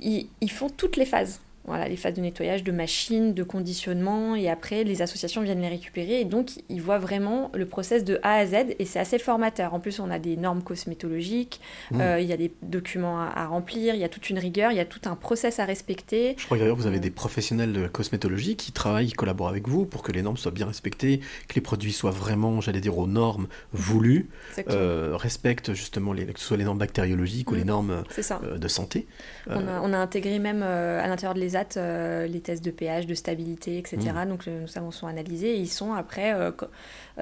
[0.00, 1.40] Ils, ils font toutes les phases.
[1.66, 5.68] Voilà, les phases de nettoyage, de machines, de conditionnement, et après les associations viennent les
[5.68, 9.18] récupérer, et donc ils voient vraiment le process de A à Z, et c'est assez
[9.18, 9.74] formateur.
[9.74, 12.00] En plus, on a des normes cosmétologiques, Mmh.
[12.00, 14.72] euh, il y a des documents à, à remplir, il y a toute une rigueur,
[14.72, 16.34] il y a tout un process à respecter.
[16.38, 19.48] Je crois que d'ailleurs vous avez des professionnels de la cosmétologie qui travaillent, qui collaborent
[19.48, 22.80] avec vous pour que les normes soient bien respectées, que les produits soient vraiment, j'allais
[22.80, 24.28] dire, aux normes voulues,
[24.70, 27.58] euh, respectent justement les, que ce soit les normes bactériologiques ou Mm.
[27.58, 28.04] les normes
[28.42, 29.06] euh, de santé.
[29.48, 31.40] On Euh, a, on a intégré même euh, à l'intérieur de
[31.76, 33.98] euh, les tests de pH, de stabilité, etc.
[34.24, 34.28] Mm.
[34.28, 36.50] Donc euh, nos savons sont analysés et ils sont après, euh,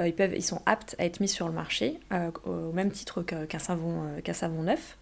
[0.05, 1.99] ils, peuvent, ils sont aptes à être mis sur le marché
[2.45, 4.97] au même titre qu'un savon, qu'un savon neuf.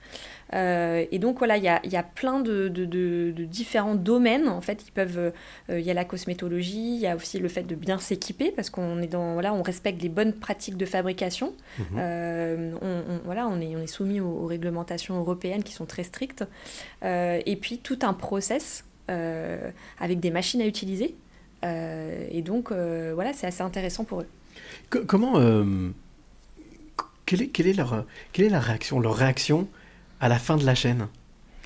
[0.52, 4.48] Et donc voilà, il y a, y a plein de, de- de- de différents domaines.
[4.48, 5.32] En fait, ils peuvent,
[5.68, 8.70] il y a la cosmétologie, il y a aussi le fait de bien s'équiper parce
[8.70, 11.52] qu'on est dans, voilà, on respecte les bonnes pratiques de fabrication.
[11.96, 15.86] Euh, on, on- voilà, on est, on est soumis aux, aux réglementations européennes qui sont
[15.86, 16.44] très strictes.
[17.04, 21.14] Et puis tout un process avec des machines à utiliser.
[21.64, 24.26] Euh, et donc euh, voilà, c'est assez intéressant pour eux.
[24.90, 25.90] Co- comment, euh,
[27.24, 29.68] qu- quelle, est, leur, quelle est la réaction, leur réaction
[30.20, 31.08] à la fin de la chaîne?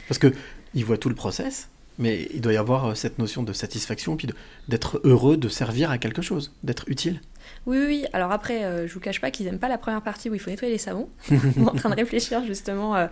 [0.08, 0.32] Parce que
[0.74, 1.68] ils voient tout le process,
[1.98, 4.28] mais il doit y avoir euh, cette notion de satisfaction, puis
[4.68, 7.20] d'être heureux de servir à quelque chose, d'être utile.
[7.66, 8.04] Oui, oui, oui.
[8.12, 10.40] Alors après, euh, je vous cache pas qu'ils n'aiment pas la première partie où il
[10.40, 11.08] faut nettoyer les savons.
[11.30, 13.06] On est en train de réfléchir justement euh,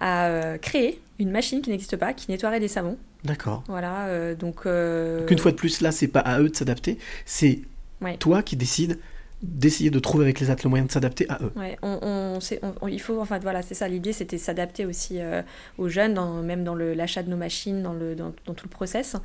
[0.00, 2.96] à euh, créer une machine qui n'existe pas, qui nettoierait des savons.
[3.24, 3.62] D'accord.
[3.68, 4.64] Voilà, euh, donc...
[4.66, 7.60] Donc une fois de plus, là, c'est pas à eux de s'adapter, c'est
[8.00, 8.16] Ouais.
[8.16, 8.98] toi qui décides
[9.42, 11.52] d'essayer de trouver avec les athlètes le moyen de s'adapter à eux.
[11.56, 13.88] Ouais, on, on, sait- on- on- il faut, enfin voilà, c'est ça.
[13.88, 15.42] L'idée, c'était s'adapter aussi euh,
[15.76, 18.70] aux jeunes, dans, même dans l'achat de nos machines, dans, le, dans, dans tout le
[18.70, 19.16] process.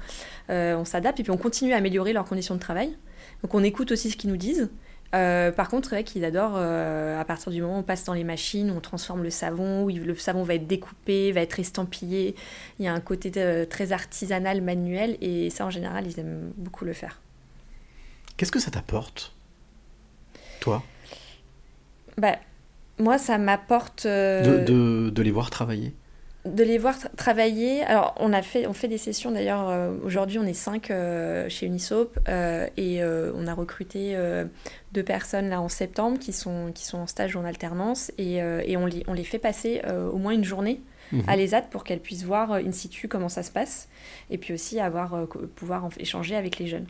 [0.49, 2.95] Euh, on s'adapte et puis on continue à améliorer leurs conditions de travail.
[3.45, 4.71] Donc on écoute aussi ce qu'ils nous disent.
[5.13, 8.03] Euh, par contre, c'est vrai qu'il adore, euh, à partir du moment où on passe
[8.03, 11.59] dans les machines, on transforme le savon, où le savon va être découpé, va être
[11.59, 12.33] estampillé.
[12.79, 16.53] Il y a un côté euh, très artisanal, manuel, et ça, en général, ils aiment
[16.57, 17.21] beaucoup le faire.
[18.35, 19.35] Qu'est-ce que ça t'apporte
[20.59, 20.81] Toi?
[22.17, 22.37] Bah,
[22.97, 24.07] moi, ça m'apporte...
[24.07, 25.93] de, euh, de- de les voir travailler?
[26.45, 27.81] De les voir tra- travailler.
[27.83, 29.69] Alors, on a fait, on fait des sessions d'ailleurs.
[29.69, 34.17] euh, Aujourd'hui, on est cinq euh, chez Unisop euh, et on a recruté
[34.93, 38.35] deux personnes là en septembre qui sont, qui sont en stage ou en alternance et,
[38.37, 39.81] et on, les, on les fait passer
[40.11, 40.81] au moins une journée
[41.11, 41.23] Mhm.
[41.27, 43.87] à l'ESAT pour qu'elles puissent voir euh, in situ comment ça se passe
[44.29, 45.25] et puis aussi avoir, euh,
[45.55, 46.87] pouvoir échanger avec les jeunes.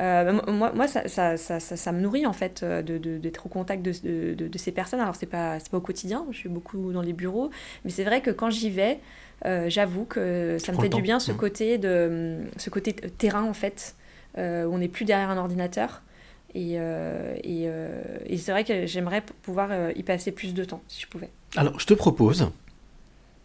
[0.00, 3.46] Euh, moi, moi ça, ça, ça, ça, me nourrit en fait euh, de- de- d'être
[3.46, 5.00] au contact de, de, ces personnes.
[5.00, 7.50] Alors, c'est pas, pas au quotidien, je suis beaucoup dans les bureaux,
[7.84, 8.98] mais c'est vrai que quand j'y vais,
[9.46, 11.38] euh, j'avoue que ça me fait du bien ce Mhm.
[11.38, 13.94] côté, de, ce côté terrain en fait,
[14.38, 16.02] euh, où on n'est plus derrière un ordinateur.
[16.54, 20.82] Et, euh, et, euh, et c'est vrai que j'aimerais pouvoir y passer plus de temps
[20.88, 21.30] si je pouvais.
[21.56, 22.50] Alors, je te propose.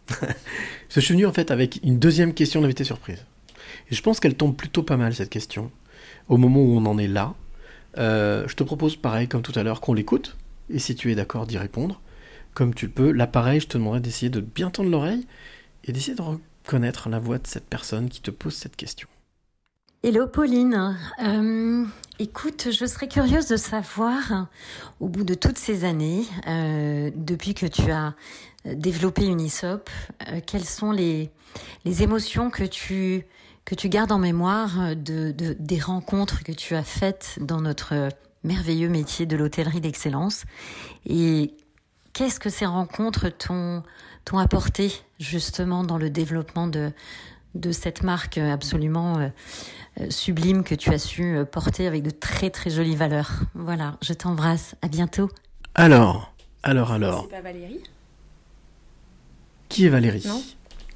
[0.88, 3.24] je suis venu en fait avec une deuxième question d'invité surprise.
[3.90, 5.70] Et je pense qu'elle tombe plutôt pas mal cette question.
[6.28, 7.34] Au moment où on en est là,
[7.98, 10.36] Euh, je te propose pareil comme tout à l'heure qu'on l'écoute.
[10.68, 12.02] Et si tu es d'accord d'y répondre,
[12.52, 15.26] comme tu le peux, là pareil, je te demanderai d'essayer de bien tendre l'oreille
[15.84, 19.08] et d'essayer de reconnaître la voix de cette personne qui te pose cette question.
[20.02, 20.94] Hello Pauline,
[21.24, 21.84] Euh,
[22.18, 24.48] écoute, je serais curieuse de savoir,
[25.00, 28.14] au bout de toutes ces années, euh, depuis que tu as
[28.66, 29.88] euh, développé Unisop,
[30.28, 31.30] euh, quelles sont les,
[31.84, 33.24] les émotions que tu,
[33.64, 38.08] que tu gardes en mémoire de, de- des rencontres que tu as faites dans notre
[38.44, 40.44] merveilleux métier de l'hôtellerie d'excellence?
[41.06, 41.54] Et
[42.12, 43.82] qu'est-ce que ces rencontres t'ont
[44.24, 46.90] t'ont apporté justement dans le développement de,
[47.54, 49.28] de cette marque absolument euh,
[50.00, 53.30] euh, sublime que tu as su euh, porter avec de très très jolies valeurs?
[53.54, 55.30] Voilà, je t'embrasse, à bientôt.
[55.76, 56.32] Alors,
[56.64, 57.80] alors, alors, C'est pas Valérie
[59.68, 60.42] qui est Valérie Non.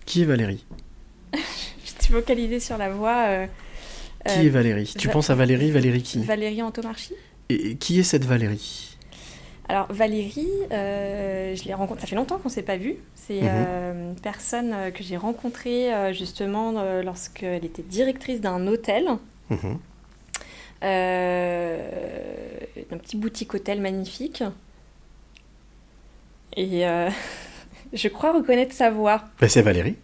[0.06, 0.64] Qui est Valérie
[1.34, 3.24] Je suis focalisée sur la voix.
[3.28, 3.46] euh,
[4.26, 7.14] Qui euh, est Valérie Tu Va- penses à Valérie Valérie qui Valérie Antomarchi
[7.48, 8.96] Et qui est cette Valérie
[9.68, 12.96] Alors Valérie, euh, je l'ai rencontrée, ça fait longtemps qu'on ne s'est pas vu.
[13.14, 13.48] C'est Mhm.
[13.48, 19.06] euh, une personne que j'ai rencontrée euh, justement lorsqu'elle était directrice d'un hôtel,
[20.82, 21.90] euh,
[22.92, 24.42] un petit boutique hôtel magnifique.
[26.56, 26.82] Et
[27.92, 29.24] je crois reconnaître sa voix.
[29.40, 29.96] Ben, c'est Valérie.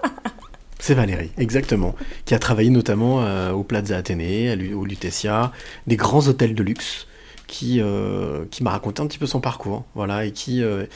[0.78, 1.94] c'est Valérie, exactement.
[2.24, 5.52] Qui a travaillé notamment euh, au Plaza Athénée, au Lutetia,
[5.86, 7.06] des grands hôtels de luxe,
[7.46, 9.84] qui, euh, qui m'a raconté un petit peu son parcours.
[9.94, 10.62] Voilà, et qui.
[10.62, 10.86] euh,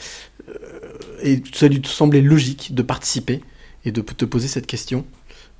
[1.21, 3.41] et ça lui semblait logique de participer
[3.85, 5.05] et de te poser cette question.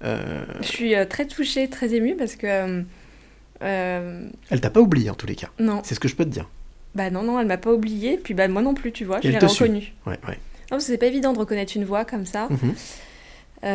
[0.02, 2.84] Je suis très touchée, très émue parce que.
[3.62, 5.50] elle t'a pas oublié en tous les cas.
[5.60, 5.82] Non.
[5.86, 6.50] C'est ce que je peux te dire.
[6.96, 8.20] bah non, non, elle m'a pas oubliée.
[8.22, 9.94] Puis bah moi non plus, tu vois, je l'ai reconnue.
[10.06, 10.38] Ouais, ouais.
[10.74, 12.48] Non, parce que c'est pas évident de reconnaître une voix comme ça.
[12.50, 12.74] Mhm.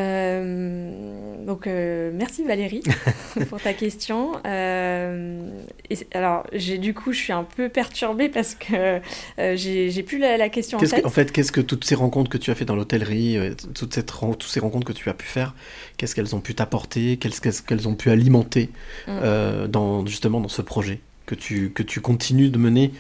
[0.09, 2.83] Euh, donc, euh, merci Valérie
[3.49, 4.33] pour ta question.
[4.47, 5.49] Euh,
[5.89, 9.01] et alors, j'ai du coup, je suis un peu perturbée parce que
[9.39, 11.01] euh, j'ai plus la, la question en tête.
[11.03, 13.39] que- en fait, qu'est-ce que toutes ces rencontres que tu as fait dans l'hôtellerie,
[13.75, 15.55] toutes, cette, ren- toutes ces rencontres que tu as pu faire,
[15.97, 18.69] qu'est-ce qu'elles ont pu t'apporter, qu'est-ce qu'elles ont pu alimenter
[19.07, 19.67] Mm.
[19.69, 22.93] dans, justement dans ce projet que tu, que tu continues de mener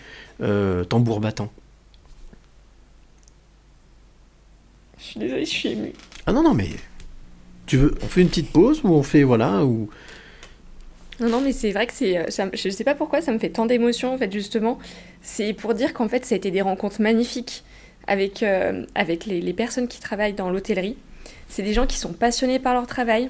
[0.88, 1.50] tambour battant?
[5.10, 5.92] Suis désolée, je suis émue.
[6.26, 6.68] Ah non, non, mais
[7.66, 9.88] tu veux, on fait une petite pause ou on fait, voilà, ou...
[11.20, 12.16] Non, non, mais c'est vrai que c'est.
[12.16, 14.78] euh, ça me- je sais pas pourquoi ça me fait tant d'émotions, en fait, justement.
[15.20, 17.64] C'est pour dire qu'en fait, ça a été des rencontres magnifiques
[18.06, 20.96] avec, euh, avec les, les personnes qui travaillent dans l'hôtellerie.
[21.48, 23.28] C'est des gens qui sont passionnés par leur travail.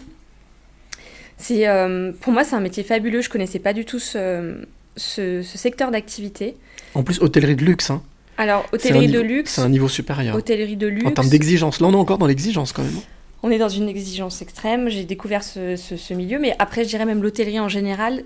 [1.38, 3.22] C'est, euh, pour moi, c'est un métier fabuleux.
[3.22, 4.60] Je connaissais pas du tout ce,
[4.96, 6.56] ce, ce secteur d'activité.
[6.94, 8.02] En plus, hôtellerie de luxe, hein.
[8.38, 9.54] Alors, hôtellerie de luxe.
[9.54, 10.34] C'est un niveau supérieur.
[10.36, 11.06] Hôtellerie de luxe.
[11.06, 12.94] En termes d'exigence, là on est encore dans l'exigence quand même.
[12.96, 13.02] hein.
[13.42, 14.88] On est dans une exigence extrême.
[14.88, 18.24] J'ai découvert ce, ce- ce milieu, mais après, je dirais même l'hôtellerie en général.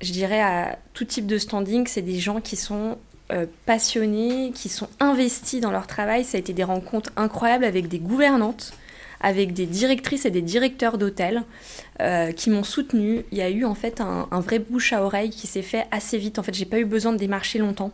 [0.00, 2.98] Je dirais à tout type de standing, c'est des gens qui sont
[3.32, 6.24] euh, passionnés, qui sont investis dans leur travail.
[6.24, 8.72] Ça a été des rencontres incroyables avec des gouvernantes,
[9.20, 11.42] avec des directrices et des directeurs d'hôtels
[12.00, 13.24] euh, qui m'ont soutenue.
[13.32, 15.84] Il y a eu en fait un, un vrai bouche à oreille qui s'est fait
[15.90, 16.38] assez vite.
[16.38, 17.92] En fait, j'ai pas eu besoin de démarcher longtemps.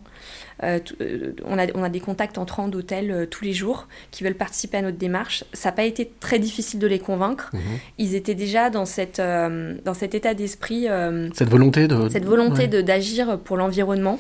[0.62, 4.22] Euh, euh, on, a, on a des contacts entrants d'hôtels euh, tous les jours qui
[4.22, 5.42] veulent participer à notre démarche.
[5.52, 7.50] Ça n'a pas été très difficile de les convaincre.
[7.52, 7.60] Mhm.
[7.98, 10.86] Ils étaient déjà dans, cette, euh, dans cet état d'esprit,
[11.34, 12.08] Cette volonté de.
[12.08, 12.68] cette volonté ouais.
[12.68, 14.18] de- d'agir pour l'environnement.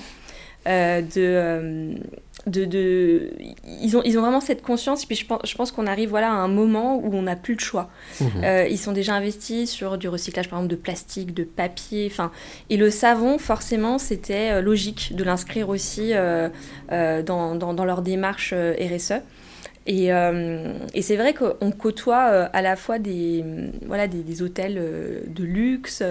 [0.66, 1.94] Euh, de, euh,
[2.46, 3.30] de, de,
[3.82, 5.04] ils, ont, ils ont vraiment cette conscience.
[5.04, 7.36] Et puis je pense, je pense qu'on arrive voilà, à un moment où on n'a
[7.36, 7.90] plus le choix.
[8.20, 8.28] Mhm.
[8.44, 12.08] Euh, ils sont déjà investis sur du recyclage, par exemple, de plastique, de papier.
[12.10, 12.30] Enfin,
[12.70, 16.48] et le savon, forcément, c'était logique de l'inscrire aussi euh,
[16.92, 19.20] euh, dans, dans, dans leur démarche RSE.
[19.86, 23.44] Et, euh, et c'est vrai qu'on côtoie euh, à la fois des,
[23.86, 26.02] voilà, des, des hôtels euh, de luxe,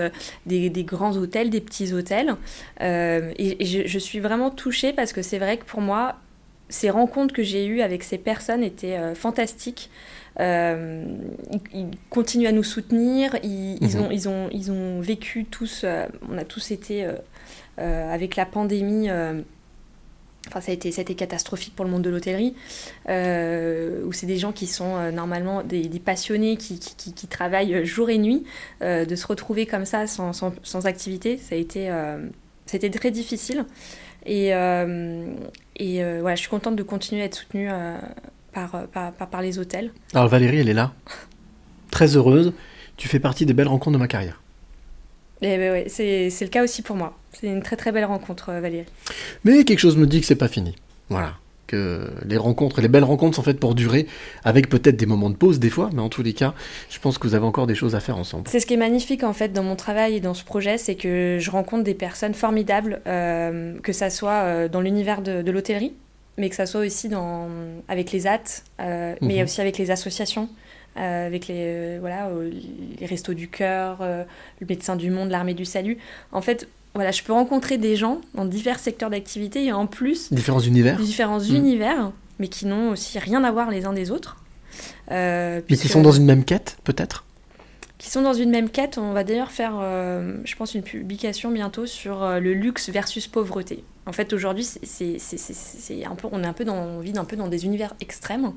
[0.45, 2.35] des, des grands hôtels, des petits hôtels.
[2.79, 6.15] Et et je, je suis vraiment touchée parce que c'est vrai que pour moi,
[6.69, 9.89] ces rencontres que j'ai eues avec ces personnes étaient euh, fantastiques.
[10.39, 11.05] Euh,
[11.51, 13.35] ils, ils continuent à nous soutenir.
[13.43, 14.03] Ils, ils Mhm.
[14.03, 17.07] ont, ils, ont, ils ont vécu tous, euh, on a tous été
[17.77, 19.09] avec la pandémie.
[20.47, 22.53] Enfin, ça a, été, catastrophique pour le monde de l'hôtellerie,
[23.09, 28.09] euh, où c'est des gens qui sont euh, normalement des, passionnés qui, travaillent euh, jour
[28.09, 28.43] et nuit.
[28.81, 33.65] de se retrouver comme ça sans, activité, ça a été, très difficile.
[34.25, 37.69] Et, voilà, je suis contente de continuer à être soutenue
[38.51, 39.91] par les hôtels.
[40.13, 40.93] Alors Valérie, elle est là.
[41.89, 42.53] Très heureuse.
[42.97, 44.42] Tu fais partie des belles rencontres de ma carrière.
[45.43, 47.17] Et ben ouais, c'est c'est le cas aussi pour moi.
[47.33, 48.85] C'est une très très belle rencontre, euh, Valérie.
[49.43, 50.75] Mais quelque chose me dit que c'est pas fini.
[51.09, 51.33] Voilà.
[51.67, 54.05] Que les rencontres, les belles rencontres sont faites pour durer,
[54.43, 56.53] avec peut-être des moments de pause des fois, mais en tous les cas,
[56.89, 58.47] je pense que vous avez encore des choses à faire ensemble.
[58.47, 60.95] C'est ce qui est magnifique en fait dans mon travail et dans ce projet, c'est
[60.95, 65.51] que je rencontre des personnes formidables, euh, que ça soit euh, dans l'univers de, de
[65.51, 65.93] l'hôtellerie,
[66.37, 67.47] mais que ça soit aussi dans,
[67.87, 68.41] avec les AT,
[68.81, 69.43] euh, mais Mhm.
[69.43, 70.49] aussi avec les associations,
[70.97, 72.29] euh, avec les, euh, voilà,
[72.99, 74.23] les Restos du Cœur, euh,
[74.59, 75.97] le Médecin du Monde, l'Armée du Salut.
[76.31, 80.31] En fait, voilà, je peux rencontrer des gens dans divers secteurs d'activité et en plus
[80.31, 80.97] Différents univers.
[80.97, 81.55] différents Mhm.
[81.55, 84.37] univers, mais qui n'ont aussi rien à voir les uns des autres.
[85.11, 87.25] Euh, Mais qui sont dans une même quête, peut-être?
[87.97, 88.97] Qui sont dans une même quête.
[88.97, 93.27] On va d'ailleurs faire, euh, je pense, une publication bientôt sur euh, le luxe versus
[93.27, 93.83] pauvreté.
[94.05, 97.37] En fait, aujourd'hui, c'est, un peu, on est un peu dans, on vit un peu
[97.37, 98.51] dans des univers extrêmes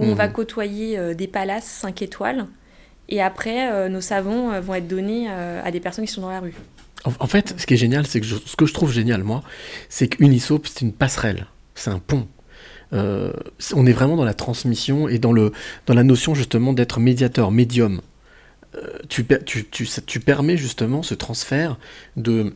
[0.00, 0.14] où on Mhm.
[0.14, 2.46] va côtoyer euh, des palaces 5 étoiles
[3.08, 6.30] et après, euh, nos savons euh, vont être donnés à des personnes qui sont dans
[6.30, 6.54] la rue.
[7.04, 9.22] En, en fait, ce qui est génial, c'est que je- ce que je trouve génial,
[9.24, 9.42] moi,
[9.88, 12.26] c'est qu'Unisop, c'est une passerelle, c'est un pont.
[12.92, 13.32] Euh,
[13.74, 15.52] on est vraiment dans la transmission et dans, le,
[15.86, 18.00] dans la notion justement d'être médiateur, médium.
[18.76, 21.78] Euh, tu, tu, tu, tu permets justement ce transfert
[22.16, 22.52] de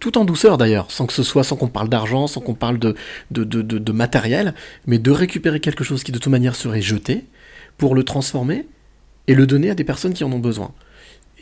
[0.00, 2.78] tout en douceur d'ailleurs, sans que ce soit, sans qu'on parle d'argent, sans qu'on parle
[2.78, 2.94] de,
[3.30, 4.54] de, de, matériel,
[4.86, 7.24] mais de récupérer quelque chose qui de toute manière serait jeté
[7.78, 8.66] pour le transformer
[9.26, 10.72] et le donner à des personnes qui en ont besoin.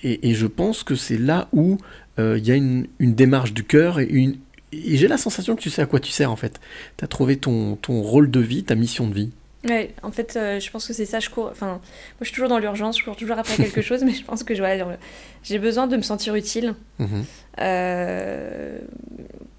[0.03, 1.79] Et, je pense que c'est là où
[2.19, 4.37] euh, il y a une, une démarche du cœur et une.
[4.71, 6.61] Et j'ai la sensation que tu sais à quoi tu sers en fait.
[6.99, 9.31] Tu as trouvé ton, ton rôle de vie, ta mission de vie.
[9.65, 11.21] Ouais, en fait, euh, je pense que c'est ça.
[11.21, 11.49] Je cours.
[11.51, 11.81] Enfin, moi,
[12.21, 12.99] je suis toujours dans l'urgence.
[12.99, 14.99] Je cours toujours après quelque chose, mais je pense que voilà,
[15.43, 16.75] j'ai besoin de me sentir utile.
[16.99, 17.25] Mhm.
[17.61, 18.79] Euh,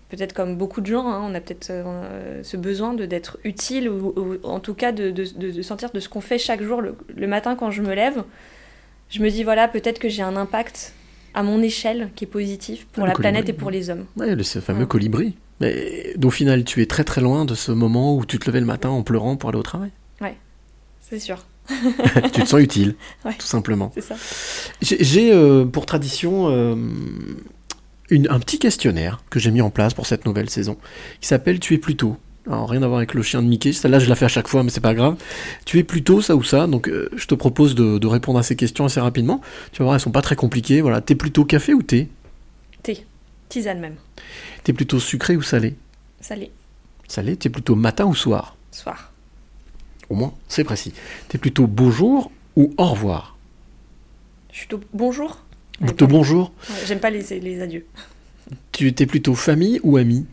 [0.10, 3.90] peut-être comme beaucoup de gens, hein, on a peut-être euh, ce besoin de d'être utile
[3.90, 6.96] ou, ou en tout cas de, de, sentir de ce qu'on fait chaque jour le,
[7.16, 8.24] le matin quand je me lève.
[9.10, 10.94] Je me dis voilà, peut-être que j'ai un impact
[11.34, 14.06] à mon échelle qui est positif pour Ah, la planète et pour les hommes.
[14.18, 14.88] Ouais, le fameux Ouais.
[14.88, 15.36] colibri.
[15.62, 18.60] Mais au final, tu es très très loin de ce moment où tu te levais
[18.60, 19.92] le matin en pleurant pour aller au travail?
[20.22, 20.36] Ouais,
[21.00, 21.46] c'est sûr.
[22.34, 23.34] tu te sens utile, Ouais.
[23.40, 23.92] tout simplement.
[23.96, 24.16] C'est ça.
[24.82, 26.76] J'ai euh, pour tradition euh,
[28.10, 30.78] une- un petit questionnaire que j'ai mis en place pour cette nouvelle saison
[31.22, 32.18] qui s'appelle Tu es plutôt.
[32.48, 34.48] Alors rien à voir avec le chien de Mickey, celle-là je la fais à chaque
[34.48, 35.16] fois mais c'est pas grave.
[35.66, 38.44] Tu es plutôt ça ou ça, donc euh, je te propose de, de répondre à
[38.44, 39.42] ces questions assez rapidement.
[39.72, 40.82] Tu vas voir, elles sont pas très compliquées.
[40.82, 42.10] Voilà, t'es plutôt café ou Thé,
[43.50, 43.96] tisane même,
[44.64, 45.76] T'es plutôt sucré ou salé
[46.22, 46.52] salé,
[47.08, 49.12] Salé, t'es plutôt matin ou soir soir,
[50.10, 50.94] Au moins, c'est précis.
[51.30, 53.36] T'es plutôt bonjour ou au revoir
[54.56, 55.44] je suis plutôt bonjour.
[55.82, 56.54] Plutôt bonjour.
[56.70, 57.86] Ouais, J'aime pas les, les adieux.
[58.72, 60.26] Tu étais plutôt famille ou ami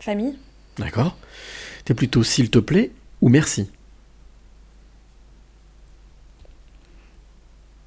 [0.00, 0.36] Famille,
[0.76, 1.16] D'accord.
[1.86, 2.90] T'es plutôt s'il te plaît
[3.22, 3.70] ou merci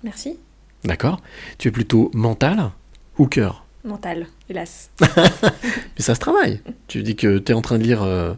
[0.03, 0.37] merci,
[0.83, 1.21] D'accord.
[1.57, 2.71] Tu es plutôt mental
[3.17, 3.65] ou cœur?
[3.83, 4.89] Mental, hélas.
[5.01, 6.61] Mais ça se travaille.
[6.87, 8.33] Tu dis que tu es en train de lire euh,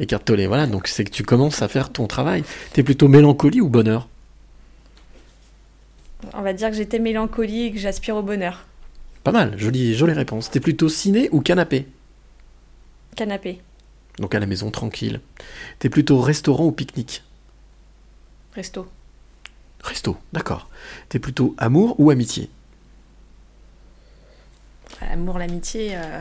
[0.00, 2.44] Eckhart Tolle, voilà, donc c'est que tu commences à faire ton travail.
[2.72, 4.08] Tu es plutôt mélancolie ou bonheur?
[6.34, 8.66] On va dire que j'étais mélancolie et que j'aspire au bonheur.
[9.22, 10.50] Pas mal, jolie, jolie réponse.
[10.50, 11.86] T'es plutôt ciné ou canapé?
[13.14, 13.60] Canapé,
[14.18, 15.20] Donc à la maison, tranquille.
[15.78, 17.22] T'es plutôt restaurant ou pique-nique?
[18.54, 18.88] Resto,
[19.82, 20.68] Resto, d'accord.
[21.08, 22.50] T'es plutôt amour ou amitié
[25.00, 25.96] L'amour, l'amitié.
[25.96, 26.20] euh,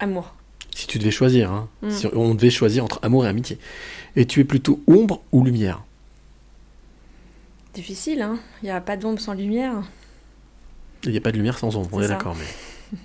[0.00, 0.34] Amour.
[0.74, 1.68] Si tu devais choisir, hein.
[1.82, 1.90] Mm.
[1.90, 3.58] Si on devait choisir entre amour et amitié.
[4.16, 5.84] Et tu es plutôt ombre ou lumière
[7.74, 9.82] Difficile, hein Il n'y a pas d'ombre sans lumière.
[11.04, 12.34] Il n'y a pas de lumière sans ombre, on est d'accord.
[12.36, 12.98] Mais...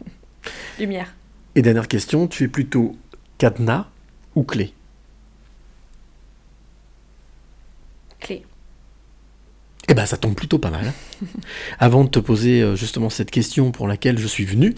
[0.79, 1.13] Lumière.
[1.55, 2.95] Et dernière question, tu es plutôt
[3.37, 3.87] cadenas
[4.35, 4.73] ou Clé.
[9.89, 10.91] Eh ben, ça tombe plutôt pas mal.
[11.79, 14.75] Avant de te poser euh, justement cette question pour laquelle je suis venu,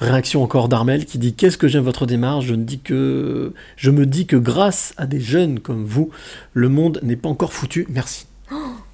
[0.00, 2.46] réaction encore d'Armel qui dit Qu'est-ce que j'aime votre démarche?
[2.46, 6.10] Je ne dis que je me dis que grâce à des jeunes comme vous,
[6.54, 7.86] le monde n'est pas encore foutu.
[7.90, 8.26] Merci.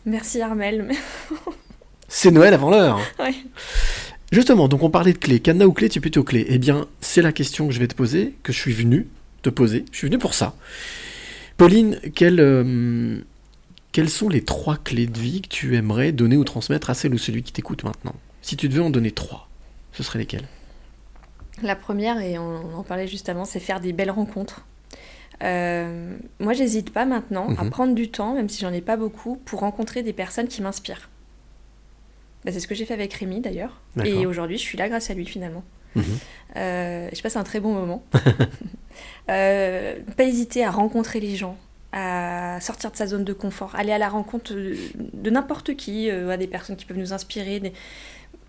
[0.05, 0.91] Merci Armel.
[2.09, 3.01] C'est Noël avant l'heure.
[3.19, 3.35] Ouais.
[4.33, 5.41] Justement, donc on parlait de clé.
[5.41, 6.45] Cadenas ou clé, tu es plutôt clé.
[6.49, 9.07] Eh bien, c'est la question que je vais te poser, que je suis venu
[9.43, 9.85] te poser.
[9.93, 10.55] Je suis venu pour ça.
[11.57, 13.19] Pauline, quelles, euh,
[13.93, 17.14] quelles sont les trois clés de vie que tu aimerais donner ou transmettre à celle
[17.14, 18.14] ou celui qui t'écoute maintenant?
[18.40, 19.49] Si tu devais en donner trois,
[19.93, 20.47] ce seraient lesquelles?
[21.62, 24.64] La première, et on en parlait juste avant, c'est faire des belles rencontres.
[25.43, 27.70] Euh, moi, j'hésite pas maintenant à Mhm.
[27.70, 31.09] prendre du temps, même si j'en ai pas beaucoup, pour rencontrer des personnes qui m'inspirent.
[32.45, 33.80] Bah, c'est ce que j'ai fait avec Rémi d'ailleurs.
[34.05, 35.62] Et aujourd'hui, je suis là grâce à lui finalement.
[35.95, 36.05] Mhm.
[36.57, 38.03] Euh, je passe un très bon moment.
[39.30, 41.57] Euh, pas hésiter à rencontrer les gens,
[41.93, 44.74] à sortir de sa zone de confort, aller à la rencontre de,
[45.12, 47.61] de n'importe qui, euh, à des personnes qui peuvent nous inspirer.
[47.61, 47.72] des-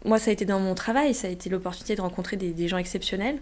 [0.06, 2.68] Moi, ça a été dans mon travail, ça a été l'opportunité de rencontrer des, des
[2.68, 3.38] gens exceptionnels.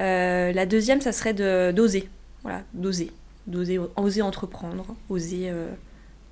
[0.00, 2.08] Euh, la deuxième, ça serait de- d'oser.
[2.42, 3.12] Voilà, d'oser.
[3.46, 5.68] D'oser oser entreprendre, oser, euh,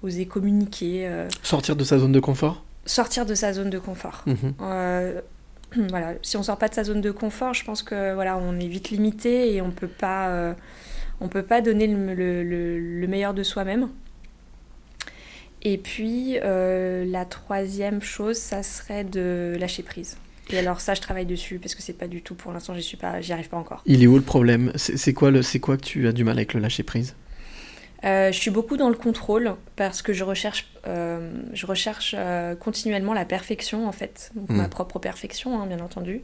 [0.02, 1.08] oser communiquer,
[1.42, 2.64] Sortir de sa zone de confort?
[2.86, 4.24] Sortir de sa zone de confort.
[4.26, 4.54] Mhm.
[5.90, 8.60] Voilà, si on sort pas de sa zone de confort, je pense que voilà, on
[8.60, 10.54] est vite limité et on peut pas,
[11.20, 13.88] on peut pas donner le, le- le- le meilleur de soi-même.
[15.62, 20.18] Et puis euh, la troisième chose, ça serait de lâcher prise.
[20.50, 22.82] Et alors ça, je travaille dessus parce que c'est pas du tout pour l'instant, j'y
[22.82, 23.82] suis pas, j'y arrive pas encore.
[23.86, 24.72] Il est où le problème?
[24.76, 27.14] C'est quoi, c'est quoi que tu as du mal avec le lâcher prise?
[28.04, 32.54] Euh, je suis beaucoup dans le contrôle parce que je recherche, euh, je recherche euh,
[32.54, 36.20] continuellement la perfection en fait, Donc, ma propre perfection hein, bien entendu.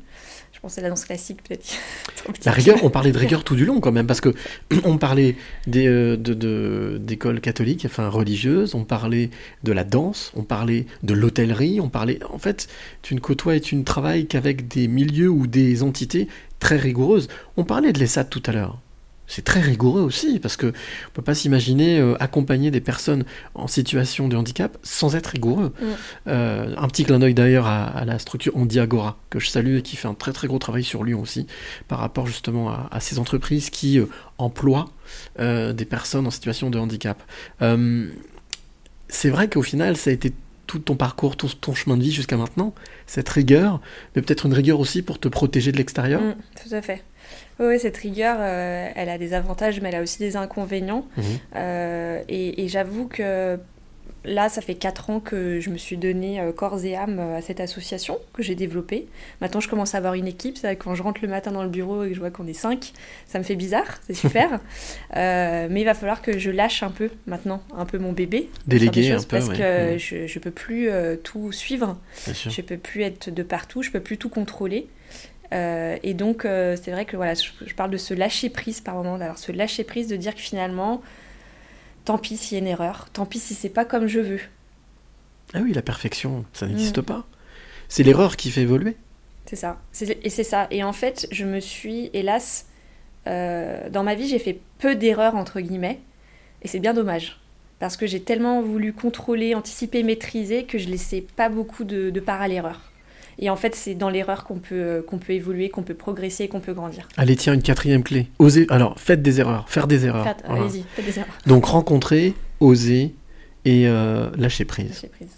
[0.52, 1.64] Je pensais à la danse classique peut-être.
[2.44, 4.34] La rigueur, on parlait de rigueur tout du long quand même, parce que
[4.84, 9.30] on parlait des, euh, de, de- d'écoles catholiques, enfin religieuses, on parlait
[9.62, 12.18] de la danse, on parlait de l'hôtellerie, on parlait.
[12.30, 12.68] En fait,
[13.00, 16.28] tu ne côtoies et tu ne travailles qu'avec des milieux ou des entités
[16.58, 17.28] très rigoureuses.
[17.56, 18.78] On parlait de l'ESAT tout à l'heure.
[19.30, 23.24] C'est très rigoureux aussi, parce que on peut pas s'imaginer euh, accompagner des personnes
[23.54, 25.72] en situation de handicap sans être rigoureux.
[25.80, 25.84] Mm.
[26.26, 29.82] Euh, un petit clin d'œil d'ailleurs à, à la structure Andiagora, que je salue et
[29.82, 31.46] qui fait un très très gros travail sur Lyon aussi,
[31.86, 34.06] par rapport justement à, à ces entreprises qui euh,
[34.38, 34.86] emploient
[35.38, 37.20] des personnes en situation de handicap.
[39.08, 40.32] C'est vrai qu'au final, ça a été
[40.70, 42.74] tout ton parcours, tout ton chemin de vie jusqu'à maintenant,
[43.06, 43.80] cette rigueur,
[44.14, 46.20] mais peut-être une rigueur aussi pour te protéger de l'extérieur?
[46.20, 47.02] Mm, tout à fait.
[47.58, 51.06] Oui, cette rigueur, euh, elle a des avantages, mais elle a aussi des inconvénients.
[51.16, 51.24] Mhm.
[51.56, 53.58] Euh, et et j'avoue que
[54.24, 57.40] là, ça fait 4 ans que je me suis donné euh, corps et âme à
[57.40, 59.06] cette association que j'ai développée.
[59.40, 60.56] Maintenant, je commence à avoir une équipe.
[60.56, 62.30] C'est vrai que quand je rentre le matin dans le bureau et que je vois
[62.30, 62.92] qu'on est 5,
[63.26, 64.60] ça me fait bizarre, c'est super.
[65.16, 68.48] Euh, mais il va falloir que je lâche un peu maintenant, un peu mon bébé.
[68.66, 69.56] Déléguer un peu, Parce ouais.
[69.56, 71.98] que je, je peux plus euh, tout suivre.
[72.24, 72.50] Bien sûr.
[72.50, 74.86] Je peux plus être de partout, je peux plus tout contrôler.
[75.52, 78.80] Euh, et donc, euh, c'est vrai que voilà, je, je parle de ce lâcher prise
[78.80, 81.02] par moment, d'avoir ce lâcher prise, de dire que finalement,
[82.04, 84.40] tant pis s'il y a une erreur, tant pis si c'est pas comme je veux.
[85.54, 87.02] Ah oui, la perfection, ça n'existe Mm.
[87.02, 87.26] pas.
[87.88, 88.96] C'est l'erreur qui fait évoluer.
[89.46, 89.80] C'est ça.
[90.22, 90.68] Et c'est ça.
[90.70, 92.66] Et en fait, je me suis, hélas,
[93.26, 96.00] euh, dans ma vie, j'ai fait peu d'erreurs, entre guillemets.
[96.62, 97.40] Et c'est bien dommage.
[97.80, 102.20] Parce que j'ai tellement voulu contrôler, anticiper, maîtriser que je laissais pas beaucoup de, de
[102.20, 102.89] part à l'erreur.
[103.42, 106.46] Et en fait, c'est dans l'erreur qu'on peut, euh, qu'on peut évoluer, qu'on peut progresser,
[106.48, 107.08] qu'on peut grandir.
[107.16, 108.28] Allez, tiens, une quatrième clé.
[108.38, 108.66] Osez.
[108.68, 110.24] Alors, faites des erreurs, faire des erreurs.
[110.24, 110.64] Faites- Voilà.
[110.64, 111.32] Allez-y, faites des erreurs.
[111.46, 113.14] Donc, rencontrer, oser
[113.64, 114.90] et euh, lâcher prise.
[114.90, 115.28] Lâcher prise.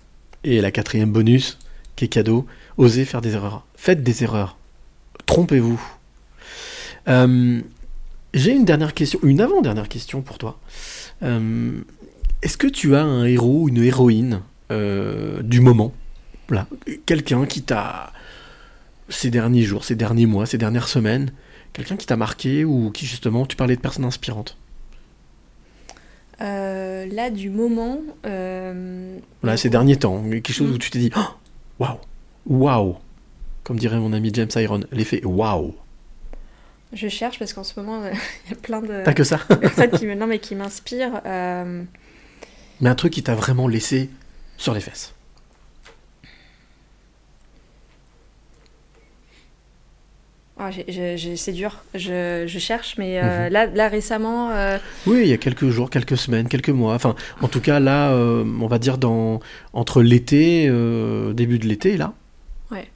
[0.43, 1.59] Et la quatrième bonus,
[1.95, 2.45] qui est cadeau,
[2.77, 3.65] osez faire des erreurs.
[3.77, 4.57] Faites des erreurs.
[5.27, 5.81] Trompez-vous.
[7.09, 7.61] Euh,
[8.35, 10.59] J'ai une dernière question, une avant-dernière question pour toi.
[11.23, 11.73] Euh,
[12.43, 14.41] Est-ce que tu as un héros ou une héroïne
[14.73, 15.93] euh, du moment?
[16.53, 16.67] Voilà,
[17.07, 18.13] quelqu'un qui t'a
[19.09, 21.33] ces derniers jours, ces derniers mois, ces dernières semaines,
[21.73, 24.59] quelqu'un qui t'a marqué ou qui justement, tu parlais de personnes inspirantes.
[26.43, 28.01] Euh, là, du moment.
[28.27, 31.21] euh, Voilà, ces derniers temps, quelque chose où tu t'es dit, Oh,
[31.79, 31.99] waouh,
[32.47, 32.97] waouh,
[33.65, 35.75] comme dirait mon ami James Iron, l'effet waouh.
[36.93, 38.03] Je cherche parce qu'en ce moment,
[38.45, 41.23] il y a plein de T'as que ça personnes qui me, non, mais qui m'inspirent.
[41.25, 41.83] Euh,
[42.83, 44.11] Mais un truc qui t'a vraiment laissé
[44.59, 45.15] sur les fesses.
[50.59, 50.71] Ah,
[51.37, 51.83] c'est dur.
[51.95, 53.53] Je, je cherche, mais euh, Mhm.
[53.53, 56.95] là, là récemment, euh, Oui, il y a quelques jours, quelques semaines, quelques mois.
[56.95, 59.41] Enfin, en tout cas, là, euh, on va dire dans
[59.73, 60.67] entre l'été,
[61.35, 62.13] début de l'été, là.
[62.71, 62.89] ouais.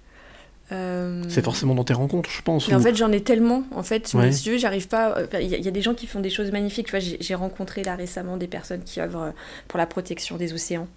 [1.28, 2.68] C'est forcément dans tes rencontres, je pense.
[2.68, 3.62] Mais en fait, j'en ai tellement.
[3.72, 4.30] En fait, Ouais.
[4.30, 5.16] veux, j'arrive pas.
[5.40, 6.86] Il y, a- il y a des gens qui font des choses magnifiques.
[6.86, 9.32] Tu vois, j'ai j'ai rencontré là récemment des personnes qui œuvrent
[9.68, 10.88] pour la protection des océans,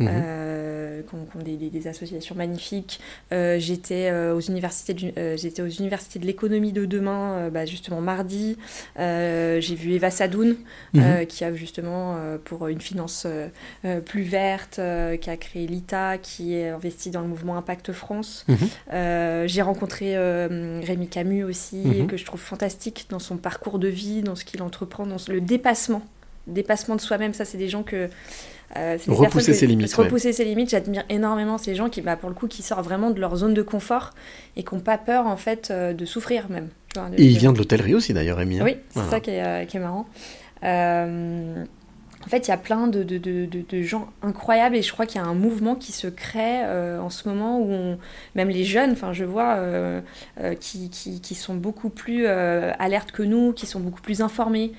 [0.00, 3.00] Euh, qui ont, qui ont des, des- des associations magnifiques.
[3.32, 7.66] Euh, j'étais euh, aux universités, du- euh, j'étais aux universités de l'économie de demain, bah,
[7.66, 8.56] justement mardi.
[8.96, 10.56] J'ai vu Eva Sadoun,
[10.94, 11.26] Mhm.
[11.26, 13.26] qui a justement pour une finance
[14.06, 14.80] plus verte,
[15.20, 18.44] qui a créé l'ITA, qui est investi dans le mouvement Impact France.
[18.48, 19.46] Mhm.
[19.46, 22.06] J'ai rencontré Rémi Camus aussi, Mhm.
[22.06, 25.40] que je trouve fantastique dans son parcours de vie, dans ce qu'il entreprend, dans le
[25.40, 26.02] dépassement.
[26.46, 28.08] Dépassement de soi-même, ça c'est des gens que...
[28.76, 30.04] euh, Repousser que- ses limites, ouais.
[30.04, 33.10] Repousser ses limites, j'admire énormément ces gens qui, bah, pour le coup, qui sortent vraiment
[33.10, 34.10] de leur zone de confort
[34.56, 36.68] et qui n'ont pas peur en fait euh, de souffrir même.
[36.92, 38.60] tu vois, de- Et il de- vient de l'hôtellerie aussi, d'ailleurs, Rémi.
[38.60, 38.64] hein.
[38.64, 39.10] oui, c'est Voilà.
[39.10, 40.06] ça qui est, euh, qui est marrant.
[40.64, 41.64] Euh,
[42.28, 44.92] en fait, il y a plein de, de- de- de- de gens incroyables et je
[44.92, 47.98] crois qu'il y a un mouvement qui se crée euh, en ce moment où on-
[48.34, 50.02] même les jeunes, enfin je vois, euh,
[50.40, 54.72] euh, qui, qui- qui sont beaucoup plus alertes que nous, qui sont beaucoup plus informés,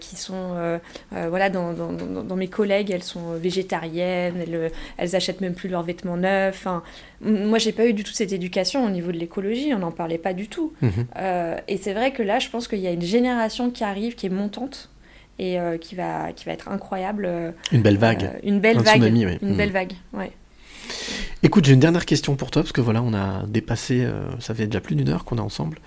[0.00, 0.78] qui sont,
[1.12, 5.70] voilà, dans, dans- dans- dans mes collègues, elles sont végétariennes, elles, elles achètent même plus
[5.70, 6.66] leurs vêtements neufs.
[7.24, 9.92] M- moi, j'ai pas eu du tout cette éducation au niveau de l'écologie, on n'en
[9.92, 10.74] parlait pas du tout.
[10.82, 11.06] Mhm.
[11.68, 14.26] Et c'est vrai que là, je pense qu'il y a une génération qui arrive, qui
[14.26, 14.90] est montante
[15.38, 17.24] et euh, qui, va, qui va être incroyable.
[17.26, 18.24] euh, Une belle vague.
[18.24, 19.02] euh, une belle Un vague.
[19.02, 19.22] tsunami.
[19.42, 19.56] Une Mhm.
[19.56, 20.32] belle vague, ouais.
[21.42, 24.06] Écoute, j'ai une dernière question pour toi, parce que voilà, on a dépassé,
[24.40, 25.78] ça fait déjà plus d'une heure qu'on est ensemble.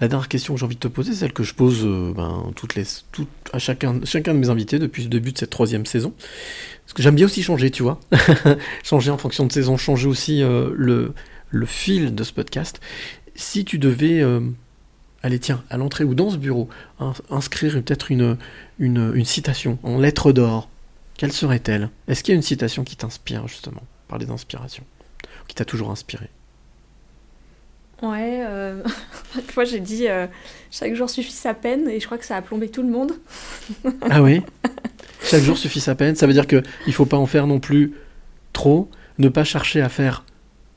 [0.00, 1.84] La dernière question que j'ai envie de te poser, celle que je pose
[2.16, 5.50] ben, toutes les, tout- à chacun, chacun de mes invités depuis le début de cette
[5.50, 6.14] troisième saison.
[6.84, 8.00] Parce que j'aime bien aussi changer, tu vois.
[8.82, 11.12] changer en fonction de saison, changer aussi euh, le,
[11.50, 12.80] le fil de ce podcast.
[13.34, 14.40] Si tu devais, euh,
[15.22, 16.68] allez tiens, à l'entrée ou dans ce bureau,
[16.98, 18.36] ins- inscrire peut-être une,
[18.78, 20.68] une, une citation en lettres d'or,
[21.16, 21.90] quelle serait-elle?
[22.08, 24.84] Est-ce qu'il y a une citation qui t'inspire justement Parler d'inspiration,
[25.48, 26.28] qui t'a toujours inspiré?
[28.02, 28.82] Ouais, euh,
[29.36, 30.26] une fois j'ai dit euh,
[30.70, 33.12] chaque jour suffit sa peine et je crois que ça a plombé tout le monde.
[34.08, 34.42] Ah oui?
[35.22, 36.16] Chaque jour suffit sa peine?
[36.16, 37.92] Ça veut dire que il faut pas en faire non plus
[38.54, 40.24] trop, ne pas chercher à faire,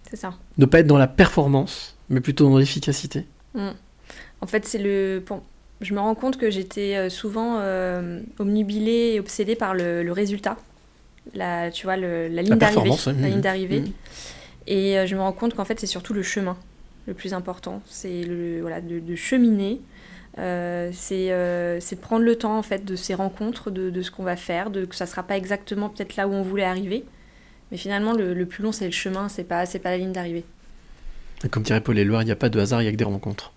[0.10, 0.34] C'est ça.
[0.58, 3.26] ne pas être dans la performance, mais plutôt dans l'efficacité?
[3.56, 3.70] Mm.
[4.44, 5.24] En fait, c'est le.
[5.26, 5.42] bon,
[5.80, 10.12] je me rends compte que j'étais euh, souvent euh, omnubilée et obsédée par le, le
[10.12, 10.58] résultat.
[11.34, 12.82] La, tu vois, le- la ligne d'arrivée.
[12.82, 13.14] performance, ouais.
[13.22, 13.42] La ligne Mhm.
[13.42, 13.80] d'arrivée.
[13.80, 13.92] Mhm.
[14.68, 16.58] Et euh, je me rends compte qu'en fait, c'est surtout le chemin
[17.08, 17.82] le plus important.
[17.86, 19.80] C'est le, voilà, de, de cheminer.
[20.40, 24.02] Euh, c'est euh, c'est de prendre le temps en fait de ces rencontres, de, de
[24.02, 26.64] ce qu'on va faire, de que ça sera pas exactement peut-être là où on voulait
[26.66, 27.04] arriver,
[27.72, 30.12] mais finalement le, le plus long c'est le chemin, c'est pas c'est pas la ligne
[30.12, 30.44] d'arrivée.
[31.52, 33.04] Comme dirait Paul Éluard, il n'y a pas de hasard, il y a que des
[33.04, 33.54] rencontres.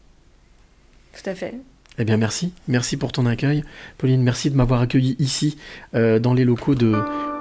[1.16, 1.54] Tout à fait.
[1.98, 2.52] Eh bien, merci.
[2.68, 3.64] Merci pour ton accueil.
[3.96, 5.56] Pauline, merci de m'avoir accueilli ici,
[5.94, 6.94] euh, dans les locaux de,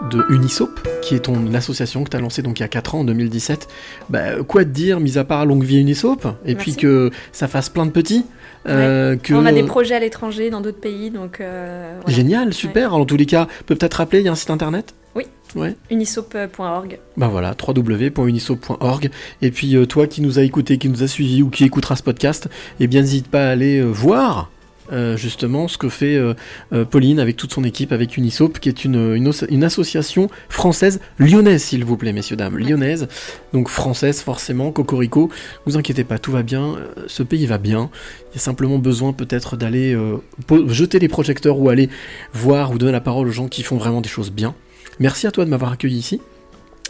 [0.09, 2.95] de Unisop, qui est ton association que tu as lancée donc il y a 4
[2.95, 3.67] ans, en 2017.
[4.09, 7.67] Bah, quoi te dire, mis à part longue vie Unisop, et puis que ça fasse
[7.67, 8.26] plein de petits.
[8.68, 9.34] Euh, que...
[9.34, 12.16] On a des projets à l'étranger dans d'autres pays, donc euh, voilà.
[12.16, 12.93] Génial, super.
[12.93, 14.93] En tous les cas, peut peut-être rappeler, il y a un site internet?
[15.16, 15.24] Oui.
[15.55, 15.76] Ouais.
[15.89, 16.99] Unisop.org.
[17.16, 19.09] Ben voilà, www.unisop.org.
[19.41, 21.95] Et puis euh, toi qui nous as écouté, qui nous a suivi ou qui écoutera
[21.95, 22.49] ce podcast,
[22.80, 24.49] eh bien n'hésite pas à aller voir
[24.91, 26.33] euh, justement ce que fait euh,
[26.71, 29.15] euh, Pauline avec toute son équipe, avec Unisop, qui est une,
[29.49, 33.07] une, association française lyonnaise, s'il vous plaît, messieurs, dames, lyonnaise,
[33.53, 35.29] donc française forcément, Cocorico.
[35.65, 36.75] Vous inquiétez pas, tout va bien,
[37.07, 37.89] ce pays va bien.
[38.31, 39.97] Il y a simplement besoin peut-être d'aller
[40.67, 41.89] jeter les projecteurs ou aller
[42.33, 44.53] voir ou donner la parole aux gens qui font vraiment des choses bien.
[44.99, 46.21] Merci à toi de m'avoir accueilli ici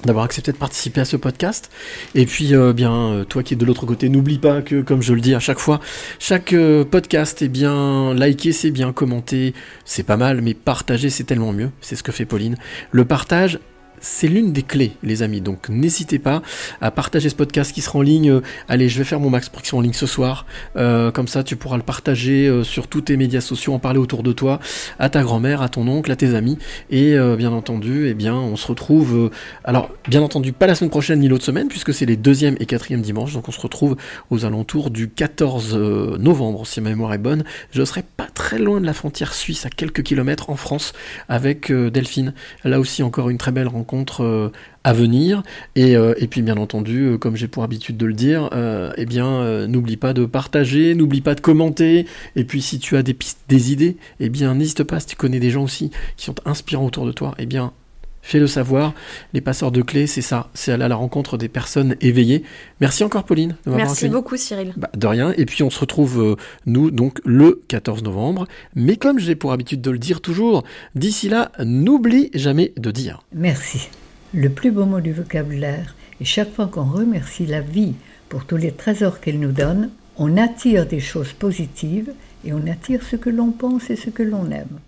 [0.03, 1.71] d'avoir accepté de participer à ce podcast.
[2.13, 5.01] Et puis, euh, bien, euh, toi qui es de l'autre côté, n'oublie pas que, comme
[5.01, 5.79] je le dis à chaque fois,
[6.19, 9.53] chaque euh, podcast est bien liké, c'est bien commenté,
[9.85, 11.71] c'est pas mal, mais partager, c'est tellement mieux.
[11.81, 12.57] C'est ce que fait Pauline.
[12.91, 13.59] Le partage,
[14.05, 15.41] c'est l'une des clés, les amis.
[15.41, 16.43] Donc n'hésitez pas
[16.79, 18.29] à partager ce podcast qui sera en ligne.
[18.29, 20.45] Euh, allez, je vais faire mon max pour qu'il soit en ligne ce soir.
[20.77, 23.97] Euh, comme ça, tu pourras le partager euh, sur tous tes médias sociaux, en parler
[23.97, 24.59] autour de toi,
[24.99, 26.59] à ta grand-mère, à ton oncle, à tes amis.
[26.91, 29.31] Et bien entendu, eh bien, on se retrouve.
[29.63, 32.65] alors, bien entendu, pas la semaine prochaine ni l'autre semaine, puisque c'est les deuxième et
[32.65, 33.33] quatrième dimanches.
[33.33, 33.95] Donc on se retrouve
[34.29, 37.43] aux alentours du 14 euh, novembre, si ma mémoire est bonne.
[37.71, 40.93] Je serai pas très loin de la frontière suisse, à quelques kilomètres en France,
[41.27, 42.33] avec Delphine.
[42.63, 44.49] Là aussi, encore une très belle rencontre euh,
[44.83, 45.43] à venir.
[45.75, 48.49] Et, euh, et puis, bien entendu, euh, comme j'ai pour habitude de le dire,
[48.97, 52.05] eh bien, n'oublie pas de partager, n'oublie pas de commenter.
[52.35, 55.15] Et puis, si tu as des pistes, des idées, eh bien, n'hésite pas, si tu
[55.15, 57.71] connais des gens aussi qui sont inspirants autour de toi, eh bien,
[58.25, 58.93] fais-le savoir.
[59.33, 62.43] Les passeurs de clés, c'est ça, c'est aller à la rencontre des personnes éveillées.
[62.81, 63.55] Merci encore, Pauline.
[63.65, 64.11] de Merci accueilli.
[64.11, 64.73] beaucoup, Cyril.
[64.75, 65.31] Bah, de rien.
[65.37, 68.47] Et puis on se retrouve, euh, nous, donc le 14 novembre.
[68.73, 70.63] Mais comme j'ai pour habitude de le dire toujours,
[70.95, 73.21] d'ici là, n'oublie jamais de dire.
[73.33, 73.89] Merci.
[74.33, 77.93] Le plus beau mot du vocabulaire Et chaque fois qu'on remercie la vie
[78.27, 82.11] pour tous les trésors qu'elle nous donne, on attire des choses positives
[82.43, 84.79] et on attire ce que l'on pense et ce que l'on aime.